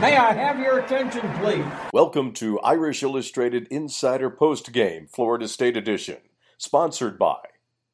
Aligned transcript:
May 0.00 0.16
I 0.16 0.32
have 0.32 0.58
your 0.58 0.78
attention, 0.78 1.30
please? 1.34 1.66
Welcome 1.92 2.32
to 2.32 2.58
Irish 2.60 3.02
Illustrated 3.02 3.68
Insider 3.70 4.30
Post 4.30 4.72
Game, 4.72 5.06
Florida 5.06 5.46
State 5.46 5.76
Edition, 5.76 6.16
sponsored 6.56 7.18
by 7.18 7.36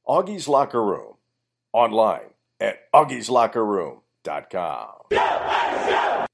Augie's 0.06 0.46
Locker 0.46 0.84
Room. 0.84 1.14
Online 1.72 2.28
at 2.60 2.92
augieslockerroom.com. 2.94 4.88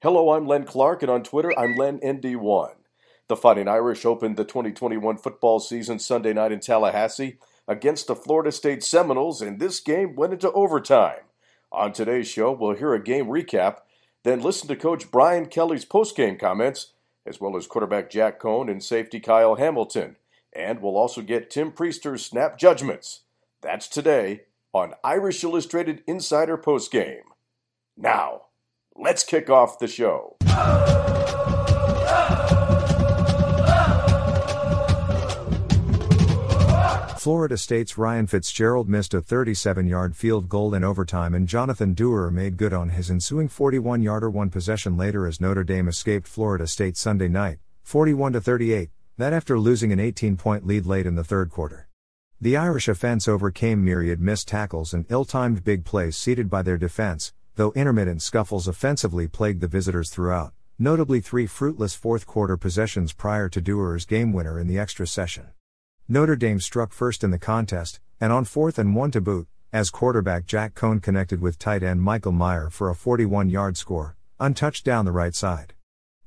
Hello, 0.03 0.33
I'm 0.33 0.47
Len 0.47 0.65
Clark, 0.65 1.01
and 1.01 1.11
on 1.11 1.23
Twitter, 1.23 1.59
I'm 1.59 1.75
LenND1. 1.75 2.75
The 3.29 3.37
Fighting 3.37 3.67
Irish 3.67 4.05
opened 4.05 4.37
the 4.37 4.45
2021 4.45 5.17
football 5.17 5.59
season 5.59 5.99
Sunday 5.99 6.35
night 6.35 6.53
in 6.53 6.61
Tallahassee 6.61 7.39
against 7.67 8.09
the 8.09 8.15
Florida 8.15 8.53
State 8.53 8.85
Seminoles, 8.85 9.41
and 9.41 9.59
this 9.59 9.81
game 9.81 10.17
went 10.17 10.35
into 10.35 10.53
overtime. 10.53 11.21
On 11.73 11.95
today's 11.95 12.29
show, 12.29 12.53
we'll 12.53 12.77
hear 12.77 12.93
a 12.93 13.03
game 13.03 13.29
recap 13.29 13.79
then 14.25 14.41
listen 14.41 14.69
to 14.69 14.77
Coach 14.77 15.11
Brian 15.11 15.47
Kelly's 15.47 15.85
postgame 15.85 16.39
comments, 16.39 16.93
as 17.27 17.41
well 17.41 17.57
as 17.57 17.67
quarterback 17.67 18.11
Jack 18.11 18.41
Coan 18.41 18.71
and 18.71 18.83
safety 18.83 19.21
Kyle 19.21 19.57
Hamilton. 19.57 20.17
And 20.53 20.81
we'll 20.81 20.97
also 20.97 21.23
get 21.23 21.51
Tim 21.51 21.73
Prister's 21.73 22.25
snap 22.25 22.59
judgments. 22.59 23.23
That's 23.63 23.89
today 23.89 24.43
on 24.73 24.95
Irish 25.03 25.43
Illustrated 25.43 26.03
Insider 26.07 26.59
Postgame. 26.59 27.23
Now, 27.97 28.43
let's 28.97 29.25
kick 29.25 29.51
off 29.51 29.79
the 29.79 29.89
show. 29.89 30.37
Florida 37.23 37.57
State's 37.57 37.97
Ryan 37.97 38.27
Fitzgerald 38.27 38.89
missed 38.89 39.15
a 39.15 39.21
37 39.21 39.87
yard 39.87 40.17
field 40.17 40.49
goal 40.49 40.75
in 40.75 40.83
overtime, 40.83 41.35
and 41.35 41.47
Jonathan 41.47 41.95
Doerer 41.95 42.33
made 42.33 42.57
good 42.57 42.73
on 42.73 42.89
his 42.89 43.13
ensuing 43.13 43.47
41 43.47 44.03
yarder 44.03 44.29
one 44.29 44.51
possession 44.51 44.97
later 44.97 45.29
as 45.29 45.41
Notre 45.41 45.63
Dame 45.63 45.87
escaped 45.87 46.27
Florida 46.27 46.67
State 46.67 46.97
Sunday 46.97 47.29
night, 47.29 47.61
41 47.85 48.41
38, 48.41 48.91
that 49.19 49.33
after 49.33 49.57
losing 49.57 49.93
an 49.93 50.01
18 50.01 50.37
point 50.37 50.67
lead 50.67 50.85
late 50.85 51.07
in 51.07 51.15
the 51.15 51.23
third 51.23 51.49
quarter. 51.49 51.87
The 52.41 52.57
Irish 52.57 52.89
offense 52.89 53.29
overcame 53.29 53.85
myriad 53.85 54.21
missed 54.21 54.49
tackles 54.49 54.93
and 54.93 55.07
ill 55.09 55.25
timed 55.25 55.63
big 55.63 55.85
plays 55.85 56.17
seeded 56.17 56.51
by 56.51 56.63
their 56.63 56.77
defense, 56.77 57.33
though 57.55 57.71
intermittent 57.77 58.21
scuffles 58.21 58.67
offensively 58.67 59.29
plagued 59.29 59.61
the 59.61 59.69
visitors 59.69 60.11
throughout, 60.11 60.55
notably 60.77 61.21
three 61.21 61.47
fruitless 61.47 61.95
fourth 61.95 62.27
quarter 62.27 62.57
possessions 62.57 63.13
prior 63.13 63.49
to 63.49 63.63
Doerer's 63.63 64.07
game 64.07 64.33
winner 64.33 64.59
in 64.59 64.67
the 64.67 64.81
extra 64.81 65.07
session. 65.07 65.51
Notre 66.09 66.37
Dame 66.37 66.59
struck 66.59 66.93
first 66.93 67.23
in 67.23 67.31
the 67.31 67.39
contest, 67.39 68.01
and 68.21 68.33
on 68.33 68.45
fourth 68.45 68.79
and 68.79 68.95
one 68.95 69.13
to 69.13 69.21
boot, 69.21 69.47
as 69.73 69.89
quarterback 69.89 70.47
Jack 70.47 70.75
Coan 70.75 71.01
connected 71.01 71.41
with 71.41 71.59
tight 71.59 71.83
end 71.83 72.03
Michael 72.03 72.33
Mayer 72.33 72.71
for 72.71 72.91
a 72.91 72.95
41 72.95 73.49
yard 73.49 73.77
score, 73.77 74.17
untouched 74.41 74.85
down 74.85 75.05
the 75.05 75.13
right 75.13 75.35
side. 75.35 75.75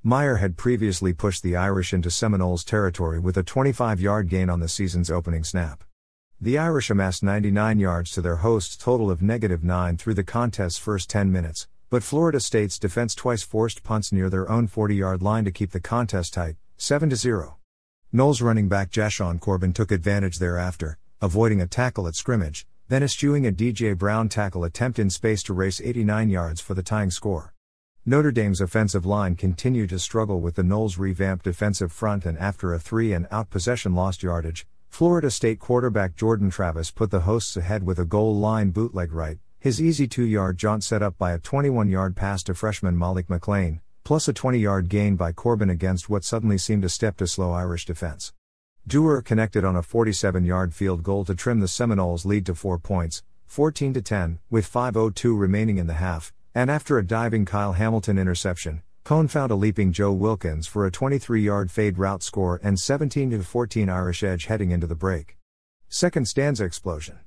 Mayer 0.02 0.36
had 0.36 0.56
previously 0.56 1.14
pushed 1.14 1.44
the 1.44 1.58
Irish 1.58 1.94
into 1.94 2.10
Seminoles 2.10 2.64
territory 2.64 3.20
with 3.20 3.38
a 3.38 3.44
25 3.44 4.00
yard 4.00 4.30
gain 4.30 4.50
on 4.50 4.62
the 4.62 4.70
season's 4.70 5.12
opening 5.12 5.44
snap. 5.44 5.84
The 6.40 6.58
Irish 6.58 6.90
amassed 6.90 7.24
99 7.24 7.78
yards 7.78 8.12
to 8.12 8.22
their 8.22 8.38
host's 8.38 8.78
total 8.78 9.12
of 9.12 9.22
negative 9.22 9.64
9 9.64 9.98
through 9.98 10.14
the 10.14 10.24
contest's 10.24 10.80
first 10.80 11.10
10 11.10 11.32
minutes, 11.32 11.68
but 11.90 12.02
Florida 12.04 12.40
State's 12.40 12.80
defense 12.80 13.14
twice 13.14 13.44
forced 13.44 13.84
punts 13.84 14.12
near 14.12 14.30
their 14.30 14.50
own 14.50 14.68
40 14.68 14.96
yard 14.96 15.22
line 15.22 15.44
to 15.44 15.52
keep 15.52 15.72
the 15.72 15.82
contest 15.82 16.34
tight, 16.34 16.56
7 16.78 17.14
0. 17.14 17.55
Noles 18.16 18.42
running 18.42 18.70
back 18.70 18.92
Jashaun 18.92 19.42
Corbin 19.42 19.74
took 19.74 19.92
advantage 19.92 20.40
thereafter, 20.40 20.98
avoiding 21.22 21.60
a 21.60 21.68
tackle 21.68 22.08
at 22.08 22.16
scrimmage, 22.16 22.66
then 22.88 23.04
eschewing 23.04 23.46
a 23.46 23.52
DJ 23.52 23.94
Brown 23.94 24.30
tackle 24.30 24.64
attempt 24.64 25.00
in 25.00 25.10
space 25.10 25.44
to 25.44 25.54
race 25.54 25.82
89 25.82 26.30
yards 26.30 26.62
for 26.62 26.76
the 26.76 26.82
tying 26.82 27.12
score. 27.12 27.54
Notre 28.06 28.32
Dame's 28.32 28.62
offensive 28.62 29.06
line 29.06 29.36
continued 29.36 29.90
to 29.90 30.00
struggle 30.00 30.40
with 30.40 30.56
the 30.56 30.64
Noles 30.64 30.98
revamped 30.98 31.44
defensive 31.44 31.92
front 31.92 32.26
and 32.26 32.38
after 32.38 32.74
a 32.74 32.80
three 32.80 33.12
and 33.12 33.28
out 33.32 33.50
possession 33.50 33.94
lost 33.94 34.24
yardage, 34.24 34.66
Florida 34.88 35.30
State 35.30 35.60
quarterback 35.60 36.16
Jordan 36.16 36.50
Travis 36.50 36.92
put 36.92 37.12
the 37.12 37.28
hosts 37.28 37.58
ahead 37.58 37.84
with 37.84 38.00
a 38.00 38.06
goal 38.06 38.34
line 38.34 38.70
bootleg 38.70 39.12
right, 39.12 39.40
his 39.60 39.82
easy 39.82 40.08
two 40.08 40.24
yard 40.24 40.58
jaunt 40.58 40.86
set 40.86 41.04
up 41.04 41.18
by 41.18 41.34
a 41.34 41.40
21 41.40 41.90
yard 41.90 42.16
pass 42.16 42.44
to 42.44 42.54
freshman 42.54 42.98
Malik 42.98 43.28
McClain, 43.28 43.82
plus 44.06 44.28
a 44.28 44.34
20 44.34 44.60
yard 44.60 44.88
gain 44.88 45.16
by 45.16 45.32
Corbin 45.32 45.70
against 45.70 46.10
what 46.10 46.24
suddenly 46.24 46.60
seemed 46.60 46.86
a 46.86 46.90
step 46.90 47.18
to 47.18 47.26
slow 47.26 47.52
Irish 47.52 47.86
defense. 47.86 48.32
Doerer 48.88 49.24
connected 49.24 49.66
on 49.66 49.76
a 49.76 49.82
47 49.82 50.46
yard 50.46 50.76
field 50.76 51.02
goal 51.02 51.26
to 51.26 51.34
trim 51.34 51.60
the 51.60 51.68
Seminoles' 51.68 52.24
lead 52.24 52.46
to 52.46 52.54
4 52.54 52.78
points, 52.78 53.24
14 53.48 53.96
10, 53.96 54.40
with 54.52 54.72
5.02 54.72 55.38
remaining 55.38 55.80
in 55.80 55.88
the 55.88 55.96
half, 55.96 56.32
and 56.54 56.70
after 56.70 57.00
a 57.00 57.06
diving 57.06 57.46
Kyle 57.46 57.74
Hamilton 57.74 58.20
interception, 58.20 58.84
Coan 59.04 59.28
found 59.28 59.52
a 59.52 59.56
leaping 59.56 59.92
Joe 59.92 60.14
Wilkins 60.14 60.68
for 60.68 60.86
a 60.86 60.92
23 60.92 61.42
yard 61.42 61.72
fade 61.72 61.98
route 61.98 62.22
score 62.22 62.62
and 62.64 62.80
17 62.80 63.42
14 63.42 63.90
Irish 63.90 64.24
edge 64.24 64.46
heading 64.46 64.70
into 64.70 64.86
the 64.86 64.96
break. 64.96 65.36
Second 65.90 66.28
stanza 66.28 66.64
explosion. 66.64 67.25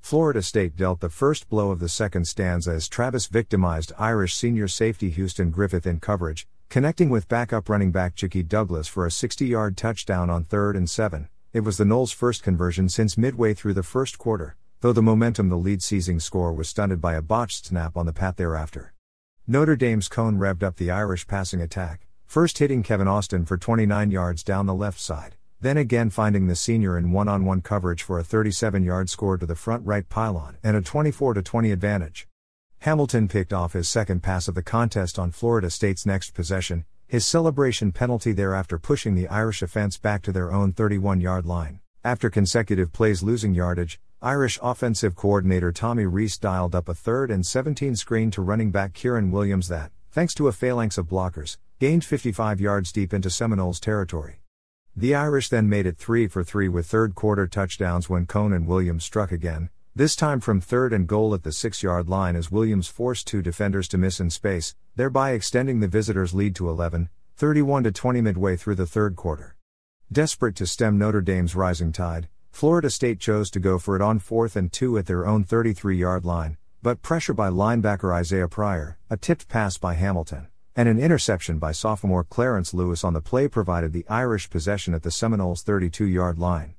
Florida 0.00 0.42
State 0.42 0.76
dealt 0.76 1.00
the 1.00 1.10
first 1.10 1.48
blow 1.48 1.70
of 1.70 1.80
the 1.80 1.88
second 1.88 2.26
stanza 2.26 2.70
as 2.70 2.88
Travis 2.88 3.26
victimized 3.26 3.92
Irish 3.98 4.34
senior 4.34 4.68
safety 4.68 5.10
Houston 5.10 5.50
Griffith 5.50 5.86
in 5.86 6.00
coverage, 6.00 6.48
connecting 6.70 7.10
with 7.10 7.28
backup 7.28 7.68
running 7.68 7.90
back 7.90 8.14
Chicky 8.14 8.42
Douglas 8.42 8.88
for 8.88 9.04
a 9.06 9.10
60 9.10 9.46
yard 9.46 9.76
touchdown 9.76 10.30
on 10.30 10.44
third 10.44 10.76
and 10.76 10.88
seven. 10.88 11.28
It 11.52 11.60
was 11.60 11.76
the 11.76 11.84
Noles' 11.84 12.14
first 12.14 12.42
conversion 12.42 12.88
since 12.88 13.18
midway 13.18 13.54
through 13.54 13.74
the 13.74 13.82
first 13.82 14.18
quarter, 14.18 14.56
though 14.80 14.92
the 14.92 15.02
momentum 15.02 15.48
the 15.48 15.56
lead 15.56 15.82
seizing 15.82 16.20
score 16.20 16.52
was 16.52 16.68
stunted 16.68 17.00
by 17.00 17.14
a 17.14 17.22
botched 17.22 17.66
snap 17.66 17.96
on 17.96 18.06
the 18.06 18.12
pat 18.12 18.36
thereafter. 18.36 18.94
Notre 19.46 19.76
Dame's 19.76 20.08
Coan 20.08 20.38
revved 20.38 20.62
up 20.62 20.76
the 20.76 20.90
Irish 20.90 21.26
passing 21.26 21.60
attack, 21.60 22.06
first 22.26 22.58
hitting 22.58 22.82
Kevin 22.82 23.08
Austin 23.08 23.44
for 23.44 23.56
29 23.56 24.10
yards 24.10 24.42
down 24.42 24.66
the 24.66 24.74
left 24.74 25.00
side 25.00 25.37
then 25.60 25.76
again 25.76 26.08
finding 26.08 26.46
the 26.46 26.54
senior 26.54 26.96
in 26.96 27.10
one 27.10 27.26
on 27.26 27.44
one 27.44 27.60
coverage 27.60 28.02
for 28.02 28.18
a 28.18 28.24
37 28.24 28.84
yard 28.84 29.10
score 29.10 29.36
to 29.36 29.46
the 29.46 29.56
front 29.56 29.84
right 29.84 30.08
pylon 30.08 30.56
and 30.62 30.76
a 30.76 30.80
24 30.80 31.34
20 31.34 31.72
advantage. 31.72 32.28
Hamilton 32.80 33.26
picked 33.26 33.52
off 33.52 33.72
his 33.72 33.88
second 33.88 34.22
pass 34.22 34.46
of 34.46 34.54
the 34.54 34.62
contest 34.62 35.18
on 35.18 35.32
Florida 35.32 35.68
State's 35.68 36.06
next 36.06 36.32
possession, 36.32 36.84
his 37.08 37.26
celebration 37.26 37.90
penalty 37.90 38.32
thereafter 38.32 38.78
pushing 38.78 39.16
the 39.16 39.26
Irish 39.26 39.62
offense 39.62 39.98
back 39.98 40.22
to 40.22 40.30
their 40.30 40.52
own 40.52 40.72
31 40.72 41.20
yard 41.20 41.44
line. 41.44 41.80
After 42.04 42.30
consecutive 42.30 42.92
plays 42.92 43.24
losing 43.24 43.52
yardage, 43.52 44.00
Irish 44.22 44.58
offensive 44.62 45.16
coordinator 45.16 45.72
Tommy 45.72 46.06
Rees 46.06 46.38
dialed 46.38 46.74
up 46.74 46.88
a 46.88 46.94
third 46.94 47.30
and 47.32 47.44
17 47.44 47.96
screen 47.96 48.30
to 48.30 48.42
running 48.42 48.70
back 48.70 48.92
Kyren 48.92 49.32
Williams 49.32 49.66
that, 49.68 49.90
thanks 50.12 50.34
to 50.34 50.46
a 50.46 50.52
phalanx 50.52 50.98
of 50.98 51.08
blockers, 51.08 51.56
gained 51.80 52.04
55 52.04 52.60
yards 52.60 52.92
deep 52.92 53.12
into 53.12 53.30
Seminoles 53.30 53.80
territory. 53.80 54.40
The 54.98 55.14
Irish 55.14 55.48
then 55.48 55.68
made 55.68 55.86
it 55.86 55.96
3 55.96 56.26
for 56.26 56.42
3 56.42 56.68
with 56.68 56.84
third 56.84 57.14
quarter 57.14 57.46
touchdowns 57.46 58.10
when 58.10 58.26
Coan 58.26 58.52
and 58.52 58.66
Williams 58.66 59.04
struck 59.04 59.30
again, 59.30 59.70
this 59.94 60.16
time 60.16 60.40
from 60.40 60.60
third 60.60 60.92
and 60.92 61.06
goal 61.06 61.34
at 61.34 61.44
the 61.44 61.52
6 61.52 61.84
yard 61.84 62.08
line 62.08 62.34
as 62.34 62.50
Williams 62.50 62.88
forced 62.88 63.28
two 63.28 63.40
defenders 63.40 63.86
to 63.86 63.96
miss 63.96 64.18
in 64.18 64.28
space, 64.28 64.74
thereby 64.96 65.30
extending 65.30 65.78
the 65.78 65.86
visitors' 65.86 66.34
lead 66.34 66.56
to 66.56 66.68
11, 66.68 67.10
31 67.36 67.84
to 67.84 67.92
20 67.92 68.20
midway 68.22 68.56
through 68.56 68.74
the 68.74 68.86
third 68.86 69.14
quarter. 69.14 69.54
Desperate 70.10 70.56
to 70.56 70.66
stem 70.66 70.98
Notre 70.98 71.20
Dame's 71.20 71.54
rising 71.54 71.92
tide, 71.92 72.28
Florida 72.50 72.90
State 72.90 73.20
chose 73.20 73.52
to 73.52 73.60
go 73.60 73.78
for 73.78 73.94
it 73.94 74.02
on 74.02 74.18
fourth 74.18 74.56
and 74.56 74.72
two 74.72 74.98
at 74.98 75.06
their 75.06 75.24
own 75.24 75.44
33 75.44 75.96
yard 75.96 76.24
line, 76.24 76.56
but 76.82 77.02
pressure 77.02 77.34
by 77.34 77.50
linebacker 77.50 78.12
Isaiah 78.12 78.48
Pryor, 78.48 78.98
a 79.08 79.16
tipped 79.16 79.46
pass 79.46 79.78
by 79.78 79.94
Hamilton 79.94 80.48
and 80.78 80.88
an 80.88 81.00
interception 81.00 81.58
by 81.58 81.72
sophomore 81.72 82.22
Clarence 82.22 82.72
Lewis 82.72 83.02
on 83.02 83.12
the 83.12 83.20
play 83.20 83.48
provided 83.48 83.92
the 83.92 84.06
Irish 84.08 84.48
possession 84.48 84.94
at 84.94 85.02
the 85.02 85.10
Seminoles' 85.10 85.62
32 85.62 86.04
yard 86.04 86.38
line. 86.38 86.76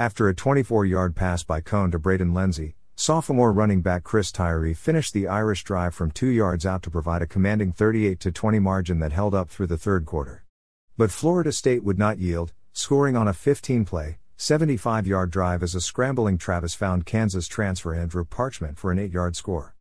After 0.00 0.28
a 0.28 0.34
24 0.34 0.84
yard 0.84 1.14
pass 1.14 1.44
by 1.44 1.60
Coan 1.60 1.92
to 1.92 1.98
Braden 2.00 2.34
Lenzy, 2.34 2.74
sophomore 2.96 3.52
running 3.52 3.82
back 3.82 4.02
Chris 4.02 4.32
Tyree 4.32 4.74
finished 4.74 5.12
the 5.12 5.28
Irish 5.28 5.62
drive 5.62 5.94
from 5.94 6.10
two 6.10 6.26
yards 6.26 6.66
out 6.66 6.82
to 6.82 6.90
provide 6.90 7.22
a 7.22 7.26
commanding 7.28 7.70
38 7.70 8.34
20 8.34 8.58
margin 8.58 8.98
that 8.98 9.12
held 9.12 9.32
up 9.32 9.48
through 9.48 9.68
the 9.68 9.78
third 9.78 10.06
quarter. 10.06 10.44
But 10.96 11.12
Florida 11.12 11.52
State 11.52 11.84
would 11.84 12.00
not 12.00 12.18
yield, 12.18 12.52
scoring 12.72 13.16
on 13.16 13.28
a 13.28 13.32
15 13.32 13.84
play, 13.84 14.18
75 14.36 15.06
yard 15.06 15.30
drive 15.30 15.62
as 15.62 15.76
a 15.76 15.80
scrambling 15.80 16.36
Travis 16.36 16.74
found 16.74 17.06
Kansas 17.06 17.46
transfer 17.46 17.94
Andrew 17.94 18.24
Parchment 18.24 18.76
for 18.76 18.90
an 18.90 18.98
8 18.98 19.12
yard 19.12 19.36
score. 19.36 19.75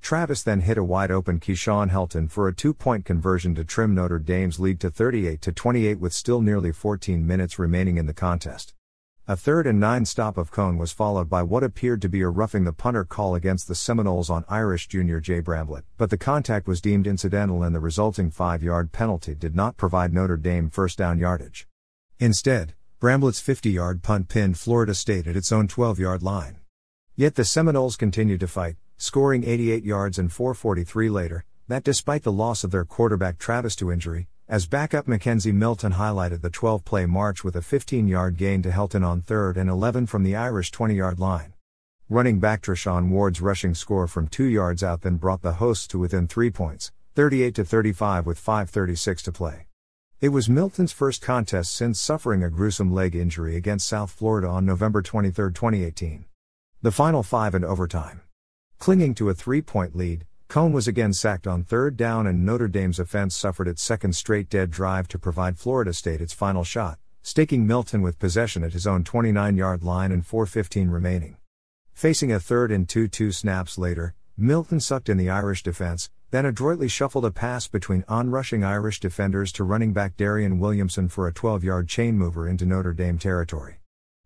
Travis 0.00 0.42
then 0.42 0.60
hit 0.60 0.78
a 0.78 0.84
wide 0.84 1.10
open 1.10 1.38
Keyshawn 1.38 1.90
Helton 1.90 2.30
for 2.30 2.48
a 2.48 2.54
two 2.54 2.74
point 2.74 3.04
conversion 3.04 3.54
to 3.54 3.64
trim 3.64 3.94
Notre 3.94 4.18
Dame's 4.18 4.58
lead 4.58 4.80
to 4.80 4.90
38 4.90 5.40
28 5.54 6.00
with 6.00 6.12
still 6.12 6.40
nearly 6.40 6.72
14 6.72 7.26
minutes 7.26 7.58
remaining 7.58 7.96
in 7.96 8.06
the 8.06 8.14
contest. 8.14 8.74
A 9.28 9.36
third 9.36 9.66
and 9.66 9.78
nine 9.78 10.06
stop 10.06 10.36
of 10.36 10.50
Coan 10.50 10.76
was 10.76 10.90
followed 10.90 11.28
by 11.28 11.44
what 11.44 11.62
appeared 11.62 12.02
to 12.02 12.08
be 12.08 12.20
a 12.22 12.28
roughing 12.28 12.64
the 12.64 12.72
punter 12.72 13.04
call 13.04 13.36
against 13.36 13.68
the 13.68 13.76
Seminoles 13.76 14.28
on 14.28 14.44
Irish 14.48 14.88
junior 14.88 15.20
Jay 15.20 15.40
Bramblett, 15.40 15.84
but 15.96 16.10
the 16.10 16.18
contact 16.18 16.66
was 16.66 16.80
deemed 16.80 17.06
incidental 17.06 17.62
and 17.62 17.72
the 17.72 17.78
resulting 17.78 18.32
five 18.32 18.62
yard 18.62 18.90
penalty 18.90 19.36
did 19.36 19.54
not 19.54 19.76
provide 19.76 20.12
Notre 20.12 20.36
Dame 20.36 20.68
first 20.68 20.98
down 20.98 21.18
yardage. 21.18 21.68
Instead, 22.18 22.74
Bramblett's 22.98 23.40
50 23.40 23.70
yard 23.70 24.02
punt 24.02 24.28
pinned 24.28 24.58
Florida 24.58 24.94
State 24.94 25.28
at 25.28 25.36
its 25.36 25.52
own 25.52 25.68
12 25.68 26.00
yard 26.00 26.22
line. 26.22 26.56
Yet 27.14 27.36
the 27.36 27.44
Seminoles 27.44 27.96
continued 27.96 28.40
to 28.40 28.48
fight, 28.48 28.76
scoring 29.00 29.44
88 29.44 29.82
yards 29.82 30.18
and 30.18 30.30
443 30.30 31.08
later, 31.08 31.44
that 31.68 31.82
despite 31.82 32.22
the 32.22 32.30
loss 32.30 32.64
of 32.64 32.70
their 32.70 32.84
quarterback 32.84 33.38
Travis 33.38 33.74
to 33.76 33.90
injury, 33.90 34.28
as 34.46 34.66
backup 34.66 35.06
McKenzie 35.06 35.54
Milton 35.54 35.92
highlighted 35.92 36.42
the 36.42 36.50
12 36.50 36.84
play 36.84 37.06
march 37.06 37.42
with 37.42 37.56
a 37.56 37.62
15 37.62 38.06
yard 38.08 38.36
gain 38.36 38.60
to 38.60 38.68
Helton 38.68 39.02
on 39.02 39.22
third 39.22 39.56
and 39.56 39.70
11 39.70 40.06
from 40.06 40.22
the 40.22 40.36
Irish 40.36 40.70
20 40.70 40.94
yard 40.94 41.18
line. 41.18 41.54
Running 42.10 42.40
back 42.40 42.60
Treshaun 42.60 43.08
Ward's 43.08 43.40
rushing 43.40 43.74
score 43.74 44.06
from 44.06 44.28
two 44.28 44.44
yards 44.44 44.82
out 44.82 45.00
then 45.00 45.16
brought 45.16 45.40
the 45.40 45.54
hosts 45.54 45.86
to 45.86 45.98
within 45.98 46.26
three 46.26 46.50
points, 46.50 46.92
38 47.14 47.54
to 47.54 47.64
35 47.64 48.26
with 48.26 48.44
5.36 48.44 49.22
to 49.22 49.32
play. 49.32 49.66
It 50.20 50.28
was 50.28 50.50
Milton's 50.50 50.92
first 50.92 51.22
contest 51.22 51.72
since 51.72 51.98
suffering 51.98 52.42
a 52.42 52.50
gruesome 52.50 52.92
leg 52.92 53.16
injury 53.16 53.56
against 53.56 53.88
South 53.88 54.10
Florida 54.10 54.48
on 54.48 54.66
November 54.66 55.00
23, 55.00 55.52
2018. 55.54 56.26
The 56.82 56.92
final 56.92 57.22
five 57.22 57.54
in 57.54 57.64
overtime. 57.64 58.20
Clinging 58.80 59.14
to 59.16 59.28
a 59.28 59.34
three 59.34 59.60
point 59.60 59.94
lead, 59.94 60.24
Coan 60.48 60.72
was 60.72 60.88
again 60.88 61.12
sacked 61.12 61.46
on 61.46 61.64
third 61.64 61.98
down, 61.98 62.26
and 62.26 62.46
Notre 62.46 62.66
Dame's 62.66 62.98
offense 62.98 63.36
suffered 63.36 63.68
its 63.68 63.82
second 63.82 64.16
straight 64.16 64.48
dead 64.48 64.70
drive 64.70 65.06
to 65.08 65.18
provide 65.18 65.58
Florida 65.58 65.92
State 65.92 66.22
its 66.22 66.32
final 66.32 66.64
shot, 66.64 66.98
staking 67.20 67.66
Milton 67.66 68.00
with 68.00 68.18
possession 68.18 68.64
at 68.64 68.72
his 68.72 68.86
own 68.86 69.04
29 69.04 69.54
yard 69.58 69.84
line 69.84 70.10
and 70.10 70.26
4.15 70.26 70.90
remaining. 70.90 71.36
Facing 71.92 72.32
a 72.32 72.40
third 72.40 72.72
and 72.72 72.88
2 72.88 73.06
2 73.06 73.32
snaps 73.32 73.76
later, 73.76 74.14
Milton 74.38 74.80
sucked 74.80 75.10
in 75.10 75.18
the 75.18 75.28
Irish 75.28 75.62
defense, 75.62 76.08
then 76.30 76.46
adroitly 76.46 76.88
shuffled 76.88 77.26
a 77.26 77.30
pass 77.30 77.68
between 77.68 78.02
onrushing 78.08 78.64
Irish 78.64 78.98
defenders 78.98 79.52
to 79.52 79.62
running 79.62 79.92
back 79.92 80.16
Darian 80.16 80.58
Williamson 80.58 81.10
for 81.10 81.28
a 81.28 81.34
12 81.34 81.62
yard 81.62 81.86
chain 81.86 82.16
mover 82.16 82.48
into 82.48 82.64
Notre 82.64 82.94
Dame 82.94 83.18
territory. 83.18 83.80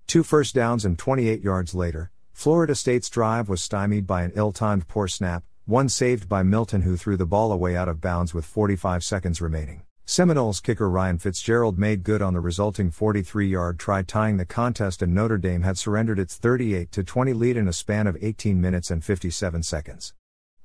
Two 0.07 0.23
first 0.23 0.55
downs 0.55 0.85
and 0.85 0.97
28 0.97 1.43
yards 1.43 1.75
later, 1.75 2.13
Florida 2.35 2.75
State's 2.75 3.09
drive 3.09 3.49
was 3.49 3.63
stymied 3.63 4.07
by 4.07 4.23
an 4.23 4.33
ill 4.35 4.53
timed 4.53 4.87
poor 4.87 5.09
snap, 5.09 5.45
one 5.65 5.89
saved 5.89 6.29
by 6.29 6.43
Milton, 6.43 6.83
who 6.83 6.97
threw 6.97 7.17
the 7.17 7.25
ball 7.25 7.53
away 7.53 7.75
out 7.75 7.89
of 7.89 8.03
bounds 8.03 8.35
with 8.35 8.45
45 8.45 9.03
seconds 9.03 9.41
remaining. 9.41 9.83
Seminoles 10.05 10.61
kicker 10.61 10.91
Ryan 10.91 11.17
Fitzgerald 11.17 11.79
made 11.79 12.03
good 12.03 12.21
on 12.21 12.35
the 12.35 12.41
resulting 12.41 12.91
43 12.91 13.49
yard 13.49 13.79
try, 13.79 14.03
tying 14.03 14.37
the 14.37 14.45
contest, 14.45 15.01
and 15.01 15.15
Notre 15.15 15.39
Dame 15.39 15.63
had 15.63 15.79
surrendered 15.79 16.19
its 16.19 16.37
38 16.37 16.93
20 17.07 17.33
lead 17.33 17.57
in 17.57 17.69
a 17.69 17.73
span 17.73 18.07
of 18.07 18.19
18 18.21 18.61
minutes 18.61 18.91
and 18.91 19.03
57 19.03 19.63
seconds. 19.63 20.13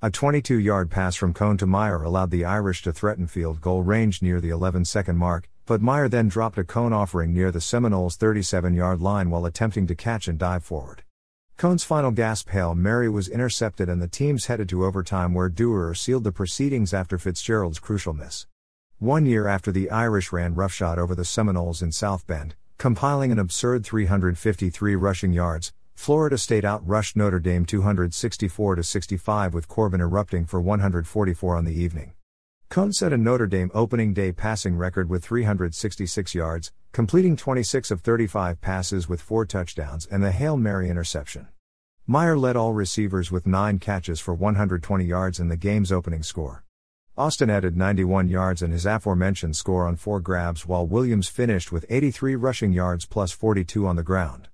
A 0.02 0.10
22 0.10 0.58
yard 0.58 0.90
pass 0.90 1.16
from 1.16 1.34
Coan 1.34 1.58
to 1.60 1.68
Mayer 1.68 2.02
allowed 2.02 2.32
the 2.32 2.46
Irish 2.46 2.82
to 2.82 2.92
threaten 2.92 3.28
field 3.28 3.62
goal 3.62 3.84
range 3.84 4.22
near 4.22 4.42
the 4.42 4.50
11 4.50 4.84
second 4.86 5.18
mark, 5.18 5.48
but 5.66 5.84
Mayer 5.84 6.10
then 6.10 6.28
dropped 6.28 6.58
a 6.58 6.64
Coan 6.64 6.94
offering 6.94 7.32
near 7.32 7.52
the 7.52 7.62
Seminoles' 7.62 8.18
37 8.18 8.74
yard 8.74 9.00
line 9.00 9.30
while 9.30 9.46
attempting 9.46 9.88
to 9.88 9.96
catch 9.96 10.28
and 10.28 10.38
dive 10.38 10.66
forward. 10.66 11.04
Coan's 11.60 11.84
final 11.84 12.12
gasp 12.12 12.52
Hail 12.52 12.74
Mary 12.74 13.10
was 13.10 13.28
intercepted 13.28 13.90
and 13.90 14.02
the 14.02 14.08
teams 14.08 14.46
headed 14.46 14.70
to 14.70 14.86
overtime 14.86 15.34
where 15.34 15.50
Doerer 15.50 15.94
sealed 15.94 16.24
the 16.24 16.32
proceedings 16.32 16.94
after 16.94 17.18
Fitzgerald's 17.18 17.80
crucial 17.80 18.14
miss. 18.14 18.48
One 19.00 19.26
year 19.26 19.46
after 19.46 19.70
the 19.70 19.90
Irish 19.90 20.32
ran 20.32 20.56
roughshod 20.56 20.98
over 20.98 21.14
the 21.14 21.26
Seminoles 21.26 21.82
in 21.82 21.92
South 21.92 22.26
Bend, 22.26 22.56
compiling 22.78 23.34
an 23.34 23.40
absurd 23.40 23.84
353 23.84 24.96
rushing 24.96 25.34
yards, 25.34 25.74
Florida 25.96 26.38
State 26.38 26.64
outrushed 26.64 27.18
Notre 27.18 27.42
Dame 27.42 27.66
264 27.66 28.82
65 28.82 29.54
with 29.54 29.68
Corbin 29.68 30.00
erupting 30.00 30.46
for 30.46 30.62
144 30.62 31.58
on 31.58 31.66
the 31.66 31.74
evening. 31.74 32.14
Coan 32.70 32.94
set 32.94 33.12
a 33.12 33.18
Notre 33.18 33.48
Dame 33.48 33.72
opening 33.74 34.14
day 34.14 34.32
passing 34.32 34.76
record 34.76 35.10
with 35.10 35.24
366 35.26 36.36
yards, 36.36 36.72
completing 36.92 37.36
26 37.36 37.90
of 37.90 38.02
35 38.02 38.62
passes 38.62 39.10
with 39.10 39.20
four 39.20 39.44
touchdowns 39.44 40.06
and 40.06 40.24
the 40.24 40.32
Hail 40.32 40.56
Mary 40.56 40.88
interception. 40.88 41.48
Mayer 42.06 42.38
led 42.38 42.56
all 42.56 42.76
receivers 42.76 43.32
with 43.32 43.48
nine 43.48 43.80
catches 43.80 44.20
for 44.20 44.36
120 44.36 45.04
yards 45.04 45.40
in 45.40 45.48
the 45.48 45.58
game's 45.58 45.92
opening 45.92 46.22
score. 46.22 46.64
Austin 47.18 47.50
added 47.50 47.76
91 47.76 48.28
yards 48.28 48.62
and 48.62 48.72
his 48.72 48.86
aforementioned 48.86 49.56
score 49.56 49.88
on 49.88 49.96
four 49.96 50.20
grabs, 50.20 50.68
while 50.68 50.86
Williams 50.86 51.28
finished 51.28 51.72
with 51.72 51.88
83 51.90 52.36
rushing 52.36 52.72
yards 52.72 53.08
plus 53.08 53.32
42 53.32 53.88
on 53.88 53.96
the 53.96 54.04
ground. 54.04 54.48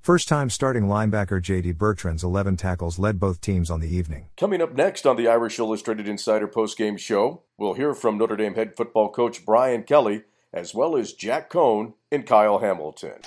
First 0.00 0.28
time 0.28 0.48
starting 0.48 0.84
linebacker 0.84 1.42
J.D. 1.42 1.72
Bertrand's 1.72 2.24
11 2.24 2.56
tackles 2.56 2.98
led 2.98 3.20
both 3.20 3.42
teams 3.42 3.70
on 3.70 3.80
the 3.80 3.94
evening. 3.94 4.28
Coming 4.38 4.62
up 4.62 4.74
next 4.74 5.06
on 5.06 5.16
the 5.16 5.28
Irish 5.28 5.58
Illustrated 5.58 6.08
Insider 6.08 6.48
postgame 6.48 6.98
show, 6.98 7.42
we'll 7.58 7.74
hear 7.74 7.92
from 7.92 8.16
Notre 8.16 8.36
Dame 8.36 8.54
head 8.54 8.74
football 8.74 9.10
coach 9.10 9.44
Brian 9.44 9.82
Kelly, 9.82 10.22
as 10.52 10.74
well 10.74 10.96
as 10.96 11.12
Jack 11.12 11.50
Coan 11.50 11.92
and 12.10 12.26
Kyle 12.26 12.58
Hamilton. 12.58 13.20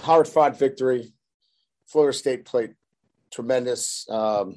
Hard 0.00 0.26
fought 0.26 0.58
victory. 0.58 1.12
Florida 1.86 2.16
State 2.16 2.44
played 2.44 2.74
tremendous. 3.32 4.08
Um, 4.10 4.56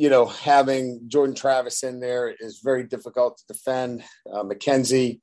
you 0.00 0.08
know, 0.08 0.24
having 0.24 1.02
Jordan 1.08 1.34
Travis 1.34 1.82
in 1.82 2.00
there 2.00 2.34
is 2.40 2.60
very 2.64 2.84
difficult 2.84 3.36
to 3.36 3.44
defend. 3.52 4.02
Uh, 4.32 4.42
McKenzie, 4.42 5.20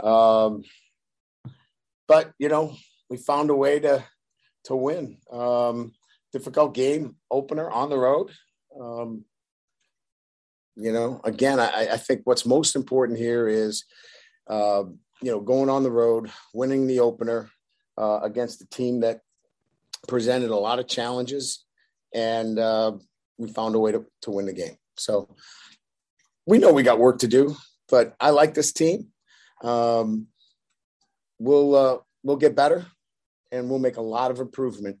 um, 0.00 0.64
but 2.08 2.32
you 2.36 2.48
know, 2.48 2.74
we 3.08 3.18
found 3.18 3.50
a 3.50 3.54
way 3.54 3.78
to 3.78 4.04
to 4.64 4.74
win. 4.74 5.18
Um, 5.30 5.92
difficult 6.32 6.74
game 6.74 7.14
opener 7.30 7.70
on 7.70 7.88
the 7.88 7.98
road. 7.98 8.32
Um, 8.80 9.24
you 10.74 10.92
know, 10.92 11.20
again, 11.22 11.60
I, 11.60 11.90
I, 11.92 11.96
think 11.96 12.22
what's 12.24 12.44
most 12.44 12.74
important 12.74 13.16
here 13.16 13.46
is, 13.46 13.84
uh, 14.48 14.82
you 15.22 15.30
know, 15.30 15.40
going 15.40 15.70
on 15.70 15.84
the 15.84 15.90
road, 15.92 16.32
winning 16.52 16.88
the 16.88 16.98
opener 16.98 17.48
uh, 17.96 18.18
against 18.24 18.60
a 18.60 18.66
team 18.66 19.00
that 19.00 19.20
presented 20.08 20.50
a 20.50 20.56
lot 20.56 20.80
of 20.80 20.88
challenges, 20.88 21.64
and 22.12 22.58
uh, 22.58 22.92
we 23.40 23.48
found 23.48 23.74
a 23.74 23.78
way 23.78 23.90
to, 23.90 24.04
to 24.22 24.30
win 24.30 24.46
the 24.46 24.52
game. 24.52 24.76
So 24.96 25.34
we 26.46 26.58
know 26.58 26.72
we 26.72 26.82
got 26.82 26.98
work 26.98 27.18
to 27.20 27.28
do, 27.28 27.56
but 27.88 28.14
I 28.20 28.30
like 28.30 28.52
this 28.54 28.72
team. 28.72 29.08
Um, 29.64 30.26
we'll 31.38 31.74
uh, 31.74 31.98
we'll 32.22 32.36
get 32.36 32.54
better, 32.54 32.84
and 33.50 33.70
we'll 33.70 33.78
make 33.78 33.96
a 33.96 34.02
lot 34.02 34.30
of 34.30 34.40
improvement 34.40 34.98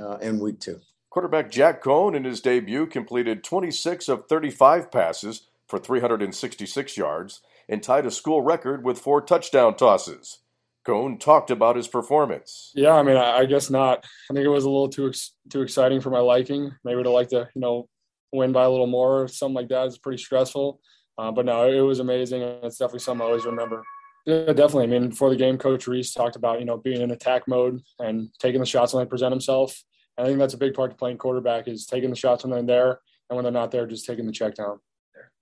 uh, 0.00 0.16
in 0.16 0.40
week 0.40 0.58
two. 0.58 0.80
Quarterback 1.10 1.50
Jack 1.50 1.82
Coan 1.82 2.16
in 2.16 2.24
his 2.24 2.40
debut 2.40 2.86
completed 2.86 3.44
26 3.44 4.08
of 4.08 4.26
35 4.26 4.90
passes 4.90 5.48
for 5.68 5.78
366 5.78 6.96
yards 6.96 7.42
and 7.68 7.82
tied 7.82 8.06
a 8.06 8.10
school 8.10 8.40
record 8.40 8.84
with 8.84 8.98
four 8.98 9.20
touchdown 9.20 9.76
tosses. 9.76 10.38
Coan 10.86 11.18
talked 11.18 11.50
about 11.50 11.76
his 11.76 11.86
performance. 11.86 12.72
Yeah, 12.74 12.92
I 12.92 13.02
mean, 13.02 13.16
I, 13.16 13.44
guess 13.44 13.70
not. 13.70 14.04
I 14.30 14.34
think 14.34 14.44
it 14.44 14.48
was 14.48 14.64
a 14.64 14.70
little 14.70 14.88
too 14.88 15.08
ex- 15.08 15.34
too 15.48 15.62
exciting 15.62 16.00
for 16.00 16.10
my 16.10 16.18
liking. 16.18 16.72
Maybe 16.84 17.02
to 17.02 17.10
like 17.10 17.28
to 17.28 17.48
you 17.54 17.60
know 17.60 17.88
win 18.32 18.52
by 18.52 18.64
a 18.64 18.70
little 18.70 18.86
more, 18.86 19.22
or 19.22 19.28
something 19.28 19.54
like 19.54 19.68
that 19.68 19.86
is 19.86 19.98
pretty 19.98 20.22
stressful. 20.22 20.80
Uh, 21.18 21.30
but 21.30 21.44
no, 21.44 21.70
it 21.70 21.80
was 21.80 22.00
amazing, 22.00 22.42
and 22.42 22.64
it's 22.64 22.78
definitely 22.78 23.00
something 23.00 23.22
I 23.22 23.28
always 23.28 23.44
remember. 23.44 23.82
Yeah, 24.26 24.46
definitely. 24.46 24.84
I 24.84 24.86
mean, 24.86 25.10
before 25.10 25.30
the 25.30 25.36
game, 25.36 25.58
Coach 25.58 25.86
Rees 25.86 26.12
talked 26.12 26.36
about 26.36 26.58
you 26.58 26.64
know 26.64 26.78
being 26.78 27.00
in 27.00 27.10
attack 27.10 27.46
mode 27.46 27.80
and 27.98 28.30
taking 28.38 28.60
the 28.60 28.66
shots 28.66 28.92
when 28.92 29.04
they 29.04 29.08
present 29.08 29.32
himself. 29.32 29.82
And 30.16 30.26
I 30.26 30.28
think 30.28 30.40
that's 30.40 30.54
a 30.54 30.58
big 30.58 30.74
part 30.74 30.90
to 30.90 30.96
playing 30.96 31.18
quarterback 31.18 31.68
is 31.68 31.86
taking 31.86 32.10
the 32.10 32.16
shots 32.16 32.44
when 32.44 32.50
they're 32.50 32.62
there, 32.62 33.00
and 33.30 33.36
when 33.36 33.44
they're 33.44 33.52
not 33.52 33.70
there, 33.70 33.86
just 33.86 34.06
taking 34.06 34.26
the 34.26 34.32
check 34.32 34.54
down. 34.54 34.78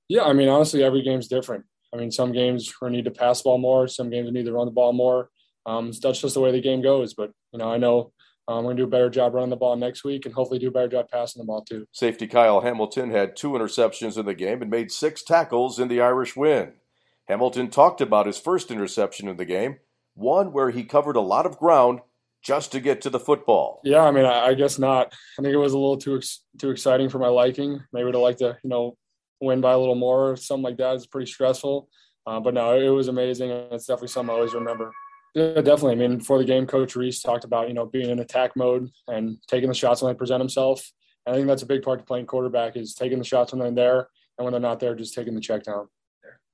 Yeah, 0.09 0.25
I 0.25 0.33
mean, 0.33 0.49
honestly, 0.49 0.83
every 0.83 1.03
game's 1.03 1.29
different. 1.29 1.65
I 1.93 1.97
mean, 1.97 2.11
some 2.11 2.33
games 2.33 2.73
we 2.81 2.91
need 2.91 3.05
to 3.05 3.11
pass 3.11 3.41
the 3.41 3.45
ball 3.45 3.59
more. 3.59 3.89
Some 3.89 4.11
games 4.11 4.27
we 4.27 4.33
need 4.33 4.47
to 4.47 4.53
run 4.53 4.67
the 4.67 4.73
ball 4.73 4.93
more. 4.93 5.31
Um, 5.67 5.93
that's 6.01 6.21
just 6.21 6.35
the 6.35 6.41
way 6.41 6.53
the 6.53 6.61
game 6.61 6.83
goes. 6.83 7.15
But 7.15 7.33
you 7.53 7.59
know, 7.59 7.71
I 7.71 7.79
know 7.79 8.13
um, 8.49 8.65
we're 8.65 8.71
gonna 8.71 8.83
do 8.83 8.85
a 8.85 8.89
better 8.89 9.11
job 9.11 9.35
running 9.35 9.51
the 9.51 9.57
ball 9.57 9.77
next 9.77 10.05
week, 10.05 10.27
and 10.27 10.35
hopefully 10.35 10.59
do 10.59 10.69
a 10.69 10.73
better 10.73 10.89
job 10.89 11.09
passing 11.11 11.41
the 11.41 11.47
ball 11.47 11.63
too. 11.63 11.87
Safety 11.93 12.27
Kyle 12.27 12.61
Hamilton 12.61 13.11
had 13.11 13.37
two 13.37 13.51
interceptions 13.51 14.19
in 14.19 14.27
the 14.27 14.35
game 14.35 14.63
and 14.63 14.71
made 14.71 14.91
six 14.91 15.23
tackles 15.23 15.79
in 15.79 15.89
the 15.89 16.01
Irish 16.01 16.37
win. 16.37 16.75
Hamilton 17.29 17.71
talked 17.71 18.01
about 18.01 18.27
his 18.27 18.39
first 18.39 18.71
interception 18.71 19.29
in 19.29 19.37
the 19.37 19.45
game, 19.45 19.77
one 20.15 20.53
where 20.53 20.71
he 20.71 20.85
covered 20.85 21.17
a 21.17 21.21
lot 21.21 21.47
of 21.47 21.59
ground 21.59 22.01
just 22.43 22.73
to 22.73 22.81
get 22.81 23.03
to 23.03 23.11
the 23.11 23.21
football. 23.21 23.81
Yeah, 23.85 24.03
I 24.03 24.11
mean, 24.11 24.25
I, 24.25 24.47
I 24.47 24.55
guess 24.55 24.79
not. 24.79 25.13
I 25.39 25.43
think 25.43 25.53
it 25.53 25.59
was 25.59 25.73
a 25.73 25.79
little 25.79 25.99
too 25.99 26.17
ex- 26.17 26.43
too 26.59 26.71
exciting 26.71 27.09
for 27.09 27.19
my 27.19 27.29
liking. 27.29 27.81
Maybe 27.93 28.11
to 28.11 28.19
like 28.19 28.39
to 28.39 28.57
you 28.63 28.71
know 28.71 28.97
win 29.41 29.61
by 29.61 29.73
a 29.73 29.79
little 29.79 29.95
more, 29.95 30.33
or 30.33 30.37
something 30.37 30.65
like 30.65 30.77
that 30.79 30.97
is 30.97 31.07
pretty 31.07 31.31
stressful. 31.31 31.89
Uh, 32.27 32.41
but 32.41 32.55
no, 32.55 32.79
it 32.79 32.89
was 32.89 33.09
amazing, 33.09 33.51
and 33.51 33.73
it's 33.73 33.87
definitely 33.87 34.09
something 34.09 34.31
I 34.31 34.37
always 34.37 34.55
remember. 34.55 34.93
Yeah, 35.35 35.55
definitely. 35.55 35.93
I 35.93 36.09
mean, 36.09 36.19
before 36.19 36.39
the 36.39 36.45
game, 36.45 36.67
Coach 36.67 36.97
Rees 36.97 37.23
talked 37.23 37.45
about 37.45 37.69
you 37.69 37.75
know 37.75 37.87
being 37.87 38.11
in 38.11 38.19
attack 38.19 38.57
mode 38.57 38.91
and 39.09 39.39
taking 39.49 39.69
the 39.69 39.75
shots 39.75 40.03
when 40.03 40.13
they 40.13 40.19
present 40.19 40.41
himself. 40.41 40.91
And 41.27 41.35
I 41.35 41.39
think 41.39 41.49
that's 41.49 41.63
a 41.63 41.67
big 41.67 41.83
part 41.83 42.01
to 42.01 42.05
playing 42.05 42.27
quarterback 42.27 42.77
is 42.77 42.95
taking 42.95 43.19
the 43.19 43.25
shots 43.25 43.53
when 43.53 43.61
they're 43.61 43.71
there, 43.71 44.09
and 44.39 44.45
when 44.45 44.53
they're 44.53 44.61
not 44.61 44.81
there, 44.81 44.95
just 44.95 45.15
taking 45.15 45.35
the 45.35 45.41
check 45.41 45.63
down. 45.63 45.89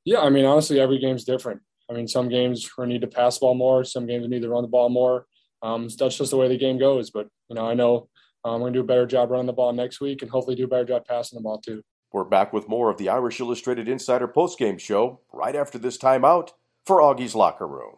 Yeah, 0.04 0.20
I 0.20 0.30
mean, 0.30 0.44
honestly, 0.44 0.78
every 0.78 0.98
game's 0.98 1.24
different. 1.24 1.62
I 1.90 1.94
mean, 1.94 2.06
some 2.06 2.28
games 2.28 2.68
we 2.76 2.86
need 2.86 3.00
to 3.00 3.06
pass 3.06 3.36
the 3.36 3.42
ball 3.42 3.54
more, 3.54 3.84
some 3.84 4.06
games 4.06 4.22
we 4.22 4.28
need 4.28 4.42
to 4.42 4.48
run 4.48 4.62
the 4.62 4.68
ball 4.68 4.88
more. 4.88 5.26
Um, 5.62 5.88
that's 5.88 6.16
just 6.16 6.30
the 6.30 6.36
way 6.36 6.48
the 6.48 6.58
game 6.58 6.78
goes. 6.78 7.10
But 7.10 7.28
you 7.48 7.56
know, 7.56 7.66
I 7.66 7.74
know 7.74 8.08
um, 8.44 8.60
we're 8.60 8.68
gonna 8.68 8.74
do 8.74 8.80
a 8.80 8.84
better 8.84 9.06
job 9.06 9.30
running 9.30 9.46
the 9.46 9.52
ball 9.52 9.72
next 9.72 10.00
week, 10.00 10.22
and 10.22 10.30
hopefully 10.30 10.56
do 10.56 10.64
a 10.64 10.68
better 10.68 10.84
job 10.84 11.04
passing 11.06 11.36
the 11.36 11.42
ball 11.42 11.58
too. 11.58 11.82
We're 12.12 12.25
back 12.25 12.52
with 12.52 12.68
more 12.68 12.88
of 12.88 12.98
the 12.98 13.08
Irish 13.08 13.40
Illustrated 13.40 13.88
Insider 13.88 14.28
postgame 14.28 14.78
show 14.78 15.20
right 15.32 15.56
after 15.56 15.76
this 15.76 15.98
timeout 15.98 16.50
for 16.84 17.02
Augie's 17.02 17.34
Locker 17.34 17.66
Room. 17.66 17.96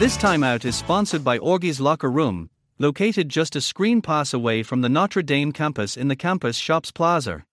This 0.00 0.16
timeout 0.18 0.64
is 0.64 0.74
sponsored 0.74 1.22
by 1.22 1.38
Augie's 1.38 1.80
Locker 1.80 2.10
Room, 2.10 2.50
located 2.80 3.28
just 3.28 3.54
a 3.54 3.60
screen 3.60 4.02
pass 4.02 4.34
away 4.34 4.64
from 4.64 4.80
the 4.80 4.88
Notre 4.88 5.22
Dame 5.22 5.52
campus 5.52 5.96
in 5.96 6.08
the 6.08 6.16
campus 6.16 6.56
shops 6.56 6.90
plaza. 6.90 7.44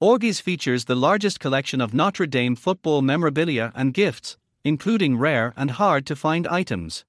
Augie's 0.00 0.40
features 0.40 0.86
the 0.86 0.96
largest 0.96 1.38
collection 1.38 1.82
of 1.82 1.92
Notre 1.92 2.26
Dame 2.26 2.56
football 2.56 3.02
memorabilia 3.02 3.72
and 3.74 3.92
gifts, 3.92 4.38
including 4.64 5.18
rare 5.18 5.52
and 5.54 5.72
hard 5.72 6.06
to 6.06 6.16
find 6.16 6.46
items. 6.46 7.04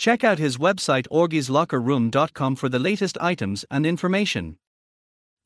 Check 0.00 0.24
out 0.24 0.38
his 0.38 0.56
website 0.56 1.06
augieslockerroom.com 1.08 2.56
for 2.56 2.70
the 2.70 2.78
latest 2.78 3.18
items 3.20 3.66
and 3.70 3.84
information. 3.84 4.56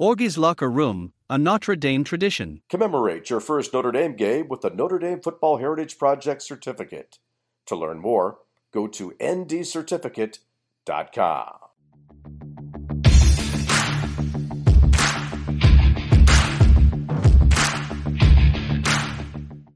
Augie's 0.00 0.38
Locker 0.38 0.70
Room, 0.70 1.12
a 1.28 1.37
Notre 1.37 1.75
Dame 1.75 2.04
tradition. 2.04 2.62
Commemorate 2.70 3.30
your 3.30 3.40
first 3.40 3.75
Notre 3.75 3.90
Dame 3.90 4.14
game 4.14 4.46
with 4.46 4.61
the 4.61 4.70
Notre 4.70 5.00
Dame 5.00 5.20
Football 5.20 5.56
Heritage 5.56 5.99
Project 5.99 6.40
certificate. 6.40 7.18
To 7.66 7.75
learn 7.75 7.99
more, 7.99 8.38
go 8.73 8.87
to 8.87 9.11
ndcertificate.com. 9.20 11.54